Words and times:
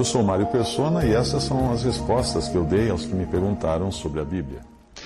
Eu 0.00 0.04
sou 0.06 0.22
Mário 0.22 0.46
Persona 0.46 1.04
e 1.04 1.12
essas 1.12 1.42
são 1.42 1.70
as 1.70 1.82
respostas 1.82 2.48
que 2.48 2.56
eu 2.56 2.64
dei 2.64 2.88
aos 2.88 3.04
que 3.04 3.14
me 3.14 3.26
perguntaram 3.26 3.92
sobre 3.92 4.18
a 4.18 4.24
Bíblia. 4.24 4.60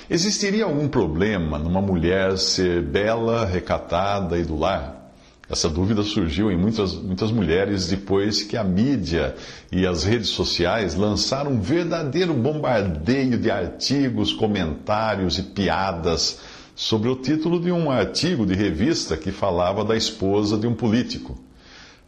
Existiria 0.09 0.67
algum 0.67 0.87
problema 0.87 1.59
numa 1.59 1.83
mulher 1.83 2.39
ser 2.39 2.80
bela, 2.80 3.45
recatada 3.45 4.39
e 4.39 4.45
do 4.45 4.57
lar? 4.57 5.12
Essa 5.51 5.69
dúvida 5.69 6.05
surgiu 6.05 6.48
em 6.48 6.57
muitas, 6.57 6.95
muitas 6.95 7.33
mulheres 7.33 7.89
depois 7.89 8.45
que 8.45 8.57
a 8.57 8.62
mídia 8.62 9.34
e 9.73 9.84
as 9.84 10.05
redes 10.05 10.29
sociais 10.29 10.95
lançaram 10.95 11.55
um 11.55 11.61
verdadeiro 11.61 12.33
bombardeio 12.33 13.37
de 13.37 13.51
artigos, 13.51 14.33
comentários 14.33 15.41
e 15.41 15.42
piadas 15.42 16.39
sobre 16.77 17.09
o 17.09 17.17
título 17.17 17.59
de 17.59 17.73
um 17.73 17.91
artigo 17.91 18.47
de 18.47 18.55
revista 18.55 19.17
que 19.17 19.33
falava 19.33 19.84
da 19.84 19.97
esposa 19.97 20.56
de 20.56 20.69
um 20.69 20.75
político. 20.75 21.37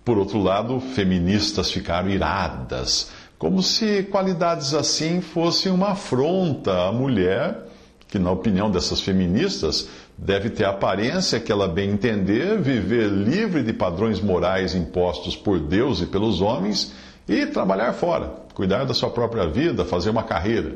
Por 0.06 0.18
outro 0.18 0.40
lado, 0.40 0.78
feministas 0.78 1.68
ficaram 1.68 2.08
iradas, 2.08 3.10
como 3.36 3.60
se 3.60 4.04
qualidades 4.04 4.72
assim 4.72 5.20
fossem 5.20 5.72
uma 5.72 5.88
afronta 5.88 6.86
à 6.86 6.92
mulher, 6.92 7.66
que, 8.06 8.16
na 8.16 8.30
opinião 8.30 8.70
dessas 8.70 9.00
feministas, 9.00 9.88
deve 10.16 10.48
ter 10.48 10.64
a 10.64 10.70
aparência 10.70 11.40
que 11.40 11.50
ela 11.50 11.66
bem 11.66 11.90
entender, 11.90 12.56
viver 12.60 13.08
livre 13.08 13.64
de 13.64 13.72
padrões 13.72 14.20
morais 14.20 14.76
impostos 14.76 15.34
por 15.34 15.58
Deus 15.58 16.00
e 16.00 16.06
pelos 16.06 16.40
homens 16.40 16.92
e 17.28 17.44
trabalhar 17.44 17.92
fora, 17.92 18.32
cuidar 18.54 18.84
da 18.84 18.94
sua 18.94 19.10
própria 19.10 19.48
vida, 19.48 19.84
fazer 19.84 20.10
uma 20.10 20.22
carreira. 20.22 20.72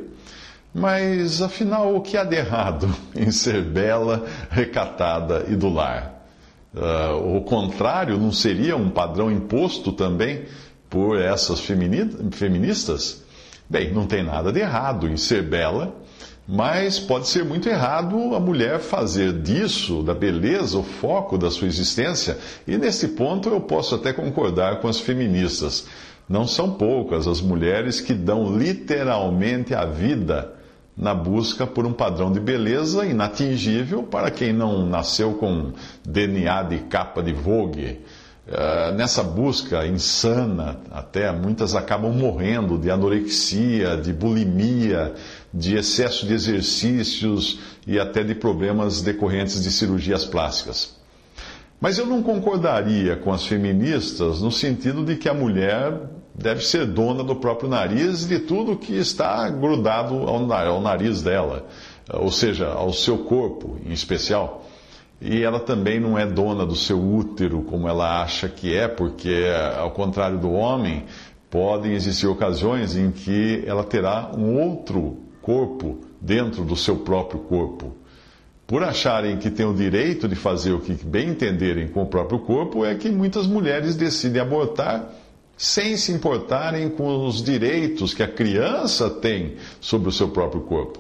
Mas 0.75 1.41
afinal, 1.41 1.95
o 1.95 2.01
que 2.01 2.17
há 2.17 2.25
de 2.25 2.35
errado 2.35 2.93
em 3.15 3.31
ser 3.31 3.63
bela, 3.63 4.27
recatada 4.51 5.47
e 5.49 5.55
do 5.55 5.69
lar? 5.69 6.20
Uh, 6.75 7.37
o 7.37 7.41
contrário 7.43 8.17
não 8.17 8.31
seria 8.31 8.77
um 8.77 8.91
padrão 8.91 9.31
imposto 9.31 9.93
também 9.93 10.45
por 10.89 11.21
essas 11.21 11.61
feministas? 11.61 13.25
Bem, 13.69 13.93
não 13.93 14.07
tem 14.07 14.23
nada 14.23 14.53
de 14.53 14.61
errado 14.61 15.09
em 15.09 15.17
ser 15.17 15.43
bela 15.43 15.95
mas 16.53 16.99
pode 16.99 17.29
ser 17.29 17.45
muito 17.45 17.69
errado 17.69 18.35
a 18.35 18.41
mulher 18.41 18.81
fazer 18.81 19.33
disso, 19.35 20.03
da 20.03 20.13
beleza, 20.13 20.77
o 20.77 20.83
foco 20.83 21.39
da 21.39 21.49
sua 21.49 21.69
existência, 21.69 22.37
e 22.67 22.77
nesse 22.77 23.09
ponto 23.09 23.49
eu 23.49 23.61
posso 23.61 23.95
até 23.95 24.13
concordar 24.13 24.81
com 24.81 24.89
as 24.89 24.99
feministas. 24.99 25.87
Não 26.29 26.49
são 26.49 26.73
poucas 26.73 27.29
as 27.29 27.41
mulheres 27.41 28.01
que 28.01 28.13
dão 28.13 28.59
literalmente 28.59 29.75
a 29.75 29.85
vida 29.85 30.53
na 30.97 31.15
busca 31.15 31.67
por 31.67 31.87
um 31.87 31.93
padrão 31.93 32.31
de 32.31 32.41
beleza 32.41 33.07
inatingível 33.07 34.03
para 34.03 34.31
quem 34.31 34.53
não 34.53 34.87
nasceu 34.87 35.35
com 35.35 35.73
DNA 36.05 36.63
de 36.65 36.79
capa 36.81 37.23
de 37.23 37.33
Vogue. 37.33 38.01
Uh, 38.49 38.93
nessa 38.97 39.23
busca 39.23 39.87
insana, 39.87 40.79
até 40.91 41.31
muitas 41.31 41.77
acabam 41.77 42.13
morrendo 42.13 42.77
de 42.77 42.91
anorexia, 42.91 43.97
de 43.97 44.13
bulimia, 44.13 45.15
de 45.55 45.77
excesso 45.77 46.27
de 46.27 46.35
exercícios 46.35 47.61
e 47.87 47.99
até 47.99 48.25
de 48.25 48.35
problemas 48.35 49.03
decorrentes 49.03 49.63
de 49.63 49.71
cirurgias 49.71 50.25
plásticas. 50.25 50.97
Mas 51.81 51.97
eu 51.97 52.07
não 52.07 52.23
concordaria 52.23 53.17
com 53.17 53.33
as 53.33 53.47
feministas 53.47 54.43
no 54.43 54.51
sentido 54.51 55.05
de 55.05 55.17
que 55.17 55.29
a 55.29 55.35
mulher 55.35 55.99
deve 56.41 56.65
ser 56.65 56.87
dona 56.87 57.23
do 57.23 57.37
próprio 57.37 57.69
nariz 57.69 58.25
e 58.25 58.29
de 58.29 58.39
tudo 58.41 58.77
que 58.77 58.95
está 58.95 59.49
grudado 59.51 60.15
ao 60.27 60.81
nariz 60.81 61.23
dela, 61.23 61.67
ou 62.15 62.31
seja, 62.33 62.67
ao 62.69 62.95
seu 62.95 63.19
corpo 63.19 63.79
em 63.85 63.93
especial. 63.93 64.65
E 65.21 65.43
ela 65.43 65.61
também 65.61 66.01
não 66.01 66.19
é 66.19 66.25
dona 66.25 66.65
do 66.65 66.75
seu 66.75 66.99
útero 66.99 67.61
como 67.63 67.87
ela 67.87 68.23
acha 68.23 68.49
que 68.49 68.75
é, 68.75 68.89
porque, 68.89 69.45
ao 69.79 69.91
contrário 69.91 70.39
do 70.39 70.51
homem, 70.51 71.05
podem 71.51 71.93
existir 71.93 72.27
ocasiões 72.27 72.97
em 72.97 73.11
que 73.11 73.63
ela 73.67 73.85
terá 73.85 74.31
um 74.35 74.59
outro 74.59 75.19
corpo 75.43 75.99
dentro 76.19 76.65
do 76.65 76.75
seu 76.75 76.97
próprio 76.97 77.41
corpo. 77.41 77.95
Por 78.67 78.83
acharem 78.83 79.37
que 79.37 79.51
têm 79.51 79.67
o 79.67 79.75
direito 79.75 80.27
de 80.27 80.37
fazer 80.37 80.73
o 80.73 80.81
que 80.81 80.95
bem 80.95 81.31
entenderem 81.31 81.89
com 81.89 82.03
o 82.03 82.07
próprio 82.07 82.39
corpo, 82.39 82.83
é 82.83 82.95
que 82.95 83.11
muitas 83.11 83.47
mulheres 83.47 83.95
decidem 83.95 84.41
abortar 84.41 85.11
sem 85.61 85.95
se 85.95 86.11
importarem 86.11 86.89
com 86.89 87.27
os 87.27 87.43
direitos 87.43 88.15
que 88.15 88.23
a 88.23 88.29
criança 88.29 89.11
tem 89.11 89.57
sobre 89.79 90.09
o 90.09 90.13
seu 90.13 90.29
próprio 90.31 90.63
corpo. 90.63 90.99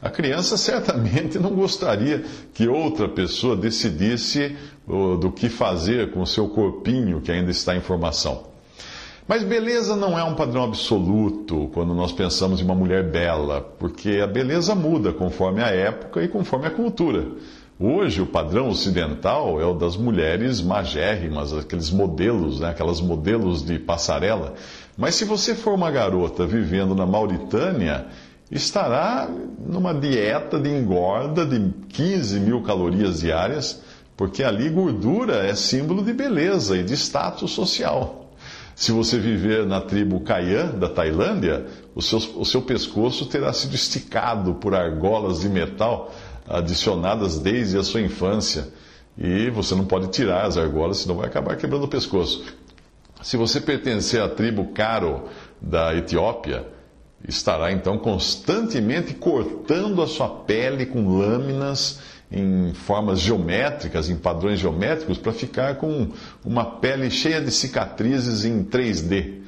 A 0.00 0.08
criança 0.08 0.54
certamente 0.56 1.40
não 1.40 1.50
gostaria 1.50 2.24
que 2.54 2.68
outra 2.68 3.08
pessoa 3.08 3.56
decidisse 3.56 4.56
do 4.86 5.32
que 5.32 5.48
fazer 5.48 6.12
com 6.12 6.22
o 6.22 6.26
seu 6.26 6.48
corpinho 6.48 7.20
que 7.20 7.32
ainda 7.32 7.50
está 7.50 7.74
em 7.74 7.80
formação. 7.80 8.44
Mas 9.26 9.42
beleza 9.42 9.96
não 9.96 10.16
é 10.16 10.22
um 10.22 10.36
padrão 10.36 10.62
absoluto 10.62 11.68
quando 11.74 11.92
nós 11.92 12.12
pensamos 12.12 12.60
em 12.60 12.64
uma 12.64 12.76
mulher 12.76 13.10
bela, 13.10 13.60
porque 13.60 14.20
a 14.22 14.26
beleza 14.28 14.72
muda 14.72 15.12
conforme 15.12 15.60
a 15.60 15.66
época 15.66 16.22
e 16.22 16.28
conforme 16.28 16.68
a 16.68 16.70
cultura. 16.70 17.26
Hoje, 17.78 18.22
o 18.22 18.26
padrão 18.26 18.70
ocidental 18.70 19.60
é 19.60 19.66
o 19.66 19.74
das 19.74 19.98
mulheres 19.98 20.62
magérrimas, 20.62 21.52
aqueles 21.52 21.90
modelos, 21.90 22.58
né, 22.58 22.70
aquelas 22.70 23.02
modelos 23.02 23.62
de 23.62 23.78
passarela. 23.78 24.54
Mas 24.96 25.14
se 25.14 25.26
você 25.26 25.54
for 25.54 25.74
uma 25.74 25.90
garota 25.90 26.46
vivendo 26.46 26.94
na 26.94 27.04
Mauritânia, 27.04 28.06
estará 28.50 29.28
numa 29.58 29.92
dieta 29.92 30.58
de 30.58 30.70
engorda 30.70 31.44
de 31.44 31.70
15 31.90 32.40
mil 32.40 32.62
calorias 32.62 33.20
diárias, 33.20 33.82
porque 34.16 34.42
ali 34.42 34.70
gordura 34.70 35.46
é 35.46 35.54
símbolo 35.54 36.02
de 36.02 36.14
beleza 36.14 36.78
e 36.78 36.82
de 36.82 36.94
status 36.94 37.50
social. 37.50 38.30
Se 38.74 38.90
você 38.90 39.18
viver 39.18 39.66
na 39.66 39.82
tribo 39.82 40.20
Kayan, 40.20 40.78
da 40.78 40.88
Tailândia, 40.88 41.66
o 41.94 42.00
seu, 42.00 42.18
o 42.36 42.44
seu 42.44 42.62
pescoço 42.62 43.26
terá 43.26 43.52
sido 43.52 43.74
esticado 43.74 44.54
por 44.54 44.74
argolas 44.74 45.40
de 45.40 45.48
metal 45.48 46.14
adicionadas 46.48 47.38
desde 47.38 47.78
a 47.78 47.82
sua 47.82 48.00
infância. 48.00 48.68
E 49.18 49.50
você 49.50 49.74
não 49.74 49.86
pode 49.86 50.08
tirar 50.08 50.44
as 50.44 50.56
argolas, 50.56 50.98
senão 50.98 51.16
vai 51.16 51.26
acabar 51.26 51.56
quebrando 51.56 51.84
o 51.84 51.88
pescoço. 51.88 52.44
Se 53.22 53.36
você 53.36 53.60
pertencer 53.60 54.20
à 54.20 54.28
tribo 54.28 54.72
Karo 54.74 55.24
da 55.60 55.94
Etiópia, 55.96 56.66
estará 57.26 57.72
então 57.72 57.98
constantemente 57.98 59.14
cortando 59.14 60.02
a 60.02 60.06
sua 60.06 60.28
pele 60.28 60.86
com 60.86 61.18
lâminas 61.18 61.98
em 62.30 62.74
formas 62.74 63.20
geométricas, 63.20 64.10
em 64.10 64.16
padrões 64.16 64.58
geométricos, 64.58 65.16
para 65.16 65.32
ficar 65.32 65.76
com 65.76 66.08
uma 66.44 66.64
pele 66.64 67.10
cheia 67.10 67.40
de 67.40 67.50
cicatrizes 67.50 68.44
em 68.44 68.64
3D. 68.64 69.42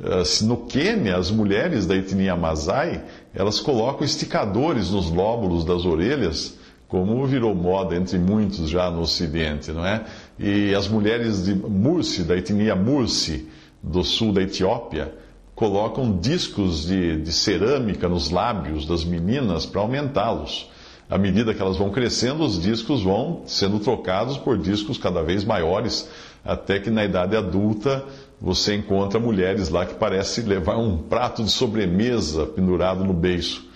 Eh, 0.00 0.44
no 0.44 0.58
Quênia, 0.58 1.16
as 1.16 1.30
mulheres 1.30 1.86
da 1.86 1.96
etnia 1.96 2.36
Masai, 2.36 3.02
elas 3.34 3.60
colocam 3.60 4.04
esticadores 4.04 4.90
nos 4.90 5.10
lóbulos 5.10 5.64
das 5.64 5.84
orelhas, 5.84 6.56
como 6.88 7.26
virou 7.26 7.54
moda 7.54 7.96
entre 7.96 8.18
muitos 8.18 8.68
já 8.68 8.90
no 8.90 9.00
Ocidente, 9.00 9.72
não 9.72 9.84
é? 9.84 10.04
E 10.38 10.74
as 10.74 10.88
mulheres 10.88 11.44
de 11.44 11.54
Mursi, 11.54 12.22
da 12.22 12.36
etnia 12.36 12.76
Mursi, 12.76 13.48
do 13.82 14.04
sul 14.04 14.32
da 14.32 14.42
Etiópia, 14.42 15.14
colocam 15.54 16.18
discos 16.18 16.86
de, 16.86 17.20
de 17.20 17.32
cerâmica 17.32 18.08
nos 18.08 18.30
lábios 18.30 18.86
das 18.86 19.04
meninas 19.04 19.66
para 19.66 19.80
aumentá-los 19.80 20.70
à 21.12 21.18
medida 21.18 21.52
que 21.52 21.60
elas 21.60 21.76
vão 21.76 21.90
crescendo, 21.90 22.42
os 22.42 22.58
discos 22.58 23.02
vão 23.02 23.42
sendo 23.44 23.78
trocados 23.78 24.38
por 24.38 24.56
discos 24.56 24.96
cada 24.96 25.22
vez 25.22 25.44
maiores, 25.44 26.08
até 26.42 26.78
que 26.80 26.88
na 26.88 27.04
idade 27.04 27.36
adulta 27.36 28.02
você 28.42 28.74
encontra 28.74 29.20
mulheres 29.20 29.68
lá 29.68 29.86
que 29.86 29.94
parecem 29.94 30.44
levar 30.44 30.76
um 30.76 30.98
prato 30.98 31.44
de 31.44 31.50
sobremesa 31.50 32.44
pendurado 32.44 33.04
no 33.04 33.12
beiço. 33.12 33.70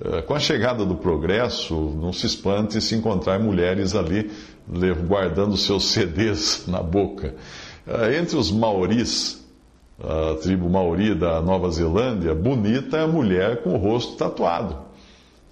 Eh, 0.00 0.22
com 0.22 0.32
a 0.32 0.38
chegada 0.38 0.86
do 0.86 0.94
progresso, 0.94 1.74
não 2.00 2.12
se 2.12 2.26
espante 2.26 2.80
se 2.80 2.94
encontrar 2.94 3.40
mulheres 3.40 3.96
ali 3.96 4.30
guardando 5.08 5.56
seus 5.56 5.86
CDs 5.90 6.66
na 6.68 6.80
boca. 6.80 7.34
Eh, 7.84 8.18
entre 8.18 8.36
os 8.36 8.52
maoris, 8.52 9.44
a 10.00 10.36
tribo 10.36 10.70
maori 10.70 11.16
da 11.16 11.42
Nova 11.42 11.68
Zelândia, 11.70 12.32
bonita 12.32 12.98
é 12.98 13.02
a 13.02 13.08
mulher 13.08 13.64
com 13.64 13.74
o 13.74 13.76
rosto 13.76 14.16
tatuado. 14.16 14.78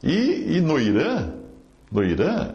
E, 0.01 0.57
e 0.57 0.61
no 0.61 0.79
Irã, 0.79 1.29
no 1.91 2.05
Irã, 2.05 2.51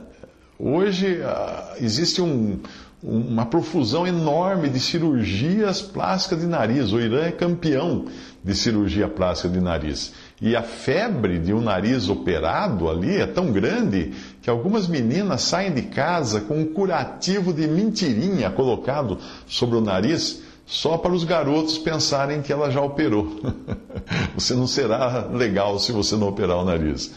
hoje 0.57 1.19
uh, 1.19 1.83
existe 1.83 2.21
um, 2.21 2.59
uma 3.07 3.45
profusão 3.45 4.07
enorme 4.07 4.67
de 4.67 4.79
cirurgias 4.79 5.79
plásticas 5.79 6.39
de 6.39 6.47
nariz. 6.47 6.91
O 6.91 6.99
Irã 6.99 7.21
é 7.21 7.31
campeão 7.31 8.05
de 8.43 8.55
cirurgia 8.55 9.07
plástica 9.07 9.47
de 9.49 9.61
nariz. 9.61 10.11
E 10.41 10.55
a 10.55 10.63
febre 10.63 11.37
de 11.37 11.53
um 11.53 11.61
nariz 11.61 12.09
operado 12.09 12.89
ali 12.89 13.15
é 13.15 13.27
tão 13.27 13.51
grande 13.51 14.11
que 14.41 14.49
algumas 14.49 14.87
meninas 14.87 15.43
saem 15.43 15.71
de 15.71 15.83
casa 15.83 16.41
com 16.41 16.59
um 16.59 16.65
curativo 16.65 17.53
de 17.53 17.67
mentirinha 17.67 18.49
colocado 18.49 19.19
sobre 19.45 19.77
o 19.77 19.81
nariz 19.81 20.41
só 20.65 20.97
para 20.97 21.13
os 21.13 21.23
garotos 21.23 21.77
pensarem 21.77 22.41
que 22.41 22.51
ela 22.51 22.71
já 22.71 22.81
operou. 22.81 23.39
você 24.33 24.55
não 24.55 24.65
será 24.65 25.27
legal 25.31 25.77
se 25.77 25.91
você 25.91 26.15
não 26.15 26.27
operar 26.27 26.57
o 26.57 26.65
nariz. 26.65 27.13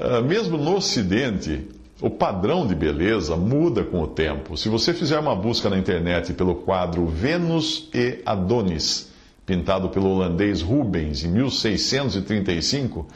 Ah, 0.00 0.20
mesmo 0.20 0.58
no 0.58 0.76
Ocidente, 0.76 1.68
o 2.00 2.08
padrão 2.08 2.66
de 2.66 2.74
beleza 2.74 3.36
muda 3.36 3.82
com 3.82 4.00
o 4.00 4.06
tempo. 4.06 4.56
Se 4.56 4.68
você 4.68 4.94
fizer 4.94 5.18
uma 5.18 5.34
busca 5.34 5.68
na 5.68 5.78
internet 5.78 6.32
pelo 6.32 6.54
quadro 6.54 7.06
Vênus 7.06 7.88
e 7.92 8.20
Adonis, 8.24 9.10
pintado 9.44 9.88
pelo 9.88 10.10
holandês 10.10 10.62
Rubens 10.62 11.24
em 11.24 11.28
1635, 11.28 13.06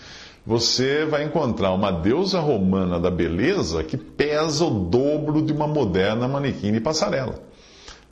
você 0.45 1.05
vai 1.05 1.23
encontrar 1.25 1.73
uma 1.73 1.93
deusa 1.93 2.41
romana 2.41 2.99
da 2.99 3.11
beleza 3.11 3.85
que 3.85 3.97
pesa 3.97 4.65
o 4.65 4.71
dobro 4.71 5.41
de 5.43 5.53
uma 5.53 5.69
moderna 5.69 6.27
manequim 6.27 6.73
de 6.73 6.81
passarela. 6.81 7.52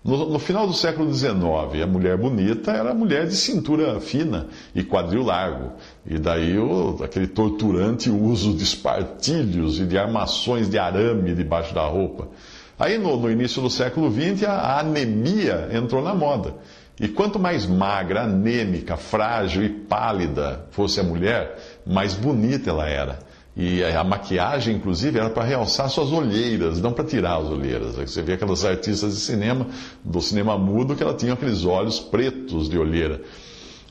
No, 0.03 0.31
no, 0.31 0.39
final 0.39 0.67
do 0.67 0.73
século 0.73 1.13
XIX, 1.13 1.35
a 1.83 1.87
mulher 1.87 2.17
bonita 2.17 2.73
era 2.73 2.93
a 2.93 2.95
mulher 2.95 3.27
de 3.27 3.37
cintura 3.37 4.01
fina 4.01 4.47
e 4.75 4.83
quadril 4.83 5.23
largo. 5.23 5.73
E 6.07 6.19
daí 6.19 6.59
o, 6.59 6.97
aquele 7.05 7.27
torturante 7.27 8.09
uso 8.09 8.55
de 8.55 8.63
espartilhos 8.63 9.79
e 9.79 9.85
de 9.85 9.99
armações 9.99 10.71
de 10.71 10.79
arame 10.79 11.35
debaixo 11.35 11.75
da 11.75 11.85
roupa. 11.85 12.29
Aí 12.79 12.97
no, 12.97 13.15
no 13.15 13.31
início 13.31 13.61
do 13.61 13.69
século 13.69 14.11
XX, 14.11 14.45
a, 14.45 14.53
a 14.53 14.81
anemia 14.81 15.69
entrou 15.71 16.03
na 16.03 16.15
moda. 16.15 16.55
E 16.99 17.07
quanto 17.07 17.39
mais 17.39 17.67
magra, 17.67 18.23
anêmica, 18.23 18.97
frágil 18.97 19.63
e 19.65 19.69
pálida 19.69 20.67
fosse 20.71 20.99
a 20.99 21.03
mulher, 21.03 21.59
mais 21.87 22.15
bonita 22.15 22.71
ela 22.71 22.89
era. 22.89 23.19
E 23.57 23.83
a 23.83 24.05
maquiagem, 24.05 24.77
inclusive, 24.77 25.19
era 25.19 25.29
para 25.29 25.45
realçar 25.45 25.89
suas 25.91 26.13
olheiras, 26.13 26.81
não 26.81 26.93
para 26.93 27.05
tirar 27.05 27.39
as 27.39 27.49
olheiras. 27.49 27.97
Você 27.97 28.23
vê 28.23 28.35
aquelas 28.35 28.65
artistas 28.65 29.15
de 29.15 29.21
cinema, 29.21 29.67
do 30.05 30.21
cinema 30.21 30.57
mudo, 30.57 30.95
que 30.95 31.03
ela 31.03 31.15
tinha 31.15 31.33
aqueles 31.33 31.65
olhos 31.65 31.99
pretos 31.99 32.69
de 32.69 32.79
olheira. 32.79 33.21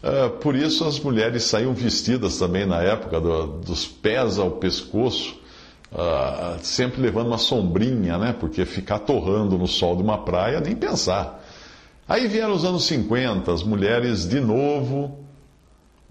Uh, 0.02 0.30
por 0.38 0.56
isso 0.56 0.86
as 0.86 0.98
mulheres 0.98 1.44
saíam 1.44 1.74
vestidas 1.74 2.38
também 2.38 2.66
na 2.66 2.82
época, 2.82 3.20
do, 3.20 3.48
dos 3.48 3.86
pés 3.86 4.40
ao 4.40 4.52
pescoço, 4.52 5.38
uh, 5.92 6.58
sempre 6.62 7.02
levando 7.02 7.28
uma 7.28 7.38
sombrinha, 7.38 8.18
né? 8.18 8.34
Porque 8.40 8.64
ficar 8.64 9.00
torrando 9.00 9.58
no 9.58 9.68
sol 9.68 9.98
de 9.98 10.02
uma 10.02 10.20
praia, 10.20 10.62
nem 10.62 10.74
pensar. 10.74 11.44
Aí 12.08 12.28
vieram 12.28 12.54
os 12.54 12.64
anos 12.64 12.86
50, 12.86 13.52
as 13.52 13.62
mulheres 13.62 14.28
de 14.28 14.40
novo 14.40 15.20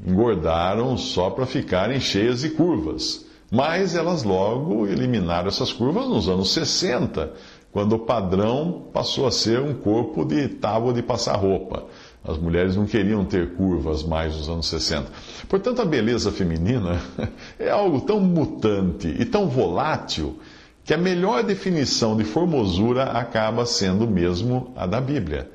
engordaram 0.06 0.96
só 0.98 1.30
para 1.30 1.46
ficarem 1.46 1.98
cheias 1.98 2.44
e 2.44 2.50
curvas. 2.50 3.26
Mas 3.50 3.94
elas 3.94 4.24
logo 4.24 4.86
eliminaram 4.86 5.48
essas 5.48 5.72
curvas 5.72 6.06
nos 6.06 6.28
anos 6.28 6.52
60, 6.52 7.32
quando 7.72 7.94
o 7.94 7.98
padrão 7.98 8.88
passou 8.92 9.26
a 9.26 9.30
ser 9.30 9.60
um 9.60 9.72
corpo 9.72 10.24
de 10.24 10.48
tábua 10.48 10.92
de 10.92 11.02
passar 11.02 11.36
roupa. 11.36 11.84
As 12.22 12.36
mulheres 12.36 12.76
não 12.76 12.84
queriam 12.84 13.24
ter 13.24 13.54
curvas 13.54 14.02
mais 14.02 14.36
nos 14.36 14.50
anos 14.50 14.66
60. 14.66 15.10
Portanto, 15.48 15.80
a 15.80 15.84
beleza 15.84 16.30
feminina 16.30 17.00
é 17.58 17.70
algo 17.70 18.02
tão 18.02 18.20
mutante 18.20 19.08
e 19.18 19.24
tão 19.24 19.48
volátil 19.48 20.38
que 20.84 20.92
a 20.92 20.98
melhor 20.98 21.42
definição 21.42 22.16
de 22.16 22.24
formosura 22.24 23.04
acaba 23.04 23.64
sendo 23.64 24.06
mesmo 24.06 24.72
a 24.76 24.86
da 24.86 25.00
Bíblia. 25.00 25.50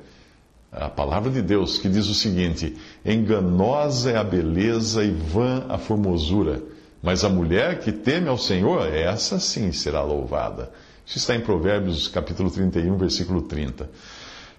A 0.72 0.88
palavra 0.88 1.30
de 1.30 1.42
Deus 1.42 1.78
que 1.78 1.88
diz 1.88 2.08
o 2.08 2.14
seguinte: 2.14 2.76
enganosa 3.04 4.10
é 4.10 4.16
a 4.16 4.24
beleza 4.24 5.04
e 5.04 5.12
vã 5.12 5.64
a 5.68 5.78
formosura 5.78 6.73
mas 7.04 7.22
a 7.22 7.28
mulher 7.28 7.80
que 7.80 7.92
teme 7.92 8.30
ao 8.30 8.38
Senhor, 8.38 8.88
essa 8.88 9.38
sim 9.38 9.70
será 9.72 10.02
louvada. 10.02 10.70
Isso 11.04 11.18
está 11.18 11.36
em 11.36 11.40
Provérbios 11.40 12.08
capítulo 12.08 12.50
31, 12.50 12.96
versículo 12.96 13.42
30. 13.42 13.90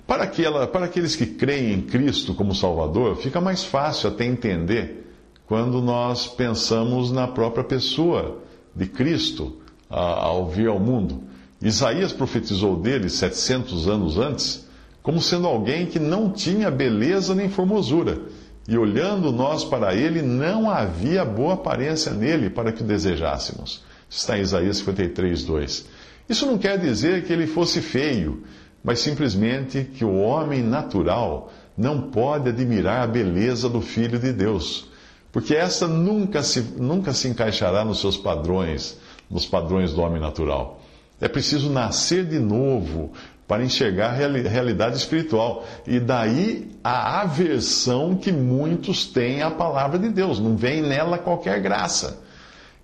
Para, 0.06 0.26
aquela, 0.26 0.68
para 0.68 0.86
aqueles 0.86 1.16
que 1.16 1.26
creem 1.26 1.74
em 1.74 1.82
Cristo 1.82 2.36
como 2.36 2.54
Salvador, 2.54 3.16
fica 3.16 3.42
mais 3.42 3.64
fácil 3.64 4.10
até 4.10 4.26
entender 4.26 5.12
quando 5.48 5.82
nós 5.82 6.28
pensamos 6.28 7.12
na 7.12 7.28
própria 7.28 7.64
pessoa 7.64 8.44
de 8.76 8.86
Cristo 8.86 9.58
ao 9.90 10.48
vir 10.48 10.68
ao 10.68 10.80
mundo. 10.80 11.24
Isaías 11.60 12.14
profetizou 12.14 12.80
dele 12.80 13.10
700 13.10 13.88
anos 13.88 14.20
antes 14.20 14.68
como 15.02 15.20
sendo 15.20 15.48
alguém 15.48 15.88
que 15.88 15.98
não 15.98 16.32
tinha 16.32 16.70
beleza 16.70 17.34
nem 17.34 17.50
formosura 17.50 18.22
e 18.68 18.78
olhando 18.78 19.32
nós 19.32 19.64
para 19.64 19.94
ele, 19.94 20.22
não 20.22 20.70
havia 20.70 21.24
boa 21.24 21.54
aparência 21.54 22.12
nele 22.12 22.50
para 22.50 22.72
que 22.72 22.82
o 22.82 22.86
desejássemos. 22.86 23.84
Está 24.10 24.38
em 24.38 24.42
Isaías 24.42 24.78
53, 24.78 25.44
2. 25.44 25.86
Isso 26.28 26.46
não 26.46 26.58
quer 26.58 26.80
dizer 26.80 27.24
que 27.26 27.34
ele 27.34 27.46
fosse 27.46 27.80
feio, 27.80 28.44
mas 28.84 29.00
simplesmente 29.00 29.84
que 29.84 30.04
o 30.04 30.16
homem 30.16 30.64
natural 30.64 31.52
não 31.78 32.10
pode 32.10 32.50
admirar 32.50 33.04
a 33.04 33.08
beleza 33.08 33.70
do 33.70 33.82
Filho 33.82 34.18
de 34.18 34.32
Deus, 34.32 34.90
porque 35.32 35.54
essa 35.54 35.88
nunca 35.88 36.42
se, 36.42 36.62
nunca 36.78 37.14
se 37.14 37.28
encaixará 37.28 37.84
nos 37.84 38.00
seus 38.00 38.18
padrões, 38.18 38.98
nos 39.30 39.46
padrões 39.46 39.94
do 39.94 40.02
homem 40.02 40.22
natural. 40.22 40.82
É 41.20 41.28
preciso 41.28 41.70
nascer 41.70 42.26
de 42.26 42.40
novo 42.40 43.12
para 43.48 43.64
enxergar 43.64 44.10
a 44.10 44.50
realidade 44.50 44.98
espiritual. 44.98 45.66
E 45.86 46.00
daí 46.00 46.72
a 46.84 47.22
aversão 47.22 48.16
que 48.16 48.32
muitos 48.32 49.06
têm 49.06 49.42
à 49.42 49.52
palavra 49.52 50.00
de 50.00 50.10
Deus, 50.10 50.40
não 50.40 50.56
vem 50.56 50.82
nela 50.82 51.18
qualquer 51.18 51.60
graça. 51.62 52.24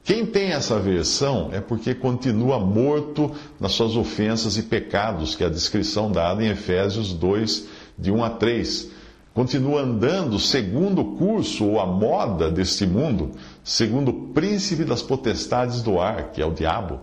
Quem 0.03 0.25
tem 0.25 0.51
essa 0.51 0.77
aversão 0.77 1.49
é 1.53 1.61
porque 1.61 1.93
continua 1.93 2.59
morto 2.59 3.31
nas 3.59 3.73
suas 3.73 3.95
ofensas 3.95 4.57
e 4.57 4.63
pecados, 4.63 5.35
que 5.35 5.43
é 5.43 5.47
a 5.47 5.49
descrição 5.49 6.11
dada 6.11 6.43
em 6.43 6.49
Efésios 6.49 7.13
2, 7.13 7.67
de 7.97 8.11
1 8.11 8.23
a 8.23 8.29
3. 8.31 8.89
Continua 9.33 9.81
andando 9.81 10.39
segundo 10.39 11.01
o 11.01 11.15
curso 11.17 11.65
ou 11.65 11.79
a 11.79 11.85
moda 11.85 12.51
deste 12.51 12.85
mundo, 12.85 13.31
segundo 13.63 14.09
o 14.09 14.27
príncipe 14.33 14.83
das 14.83 15.01
potestades 15.01 15.81
do 15.81 15.99
ar, 16.01 16.31
que 16.31 16.41
é 16.41 16.45
o 16.45 16.51
diabo 16.51 16.99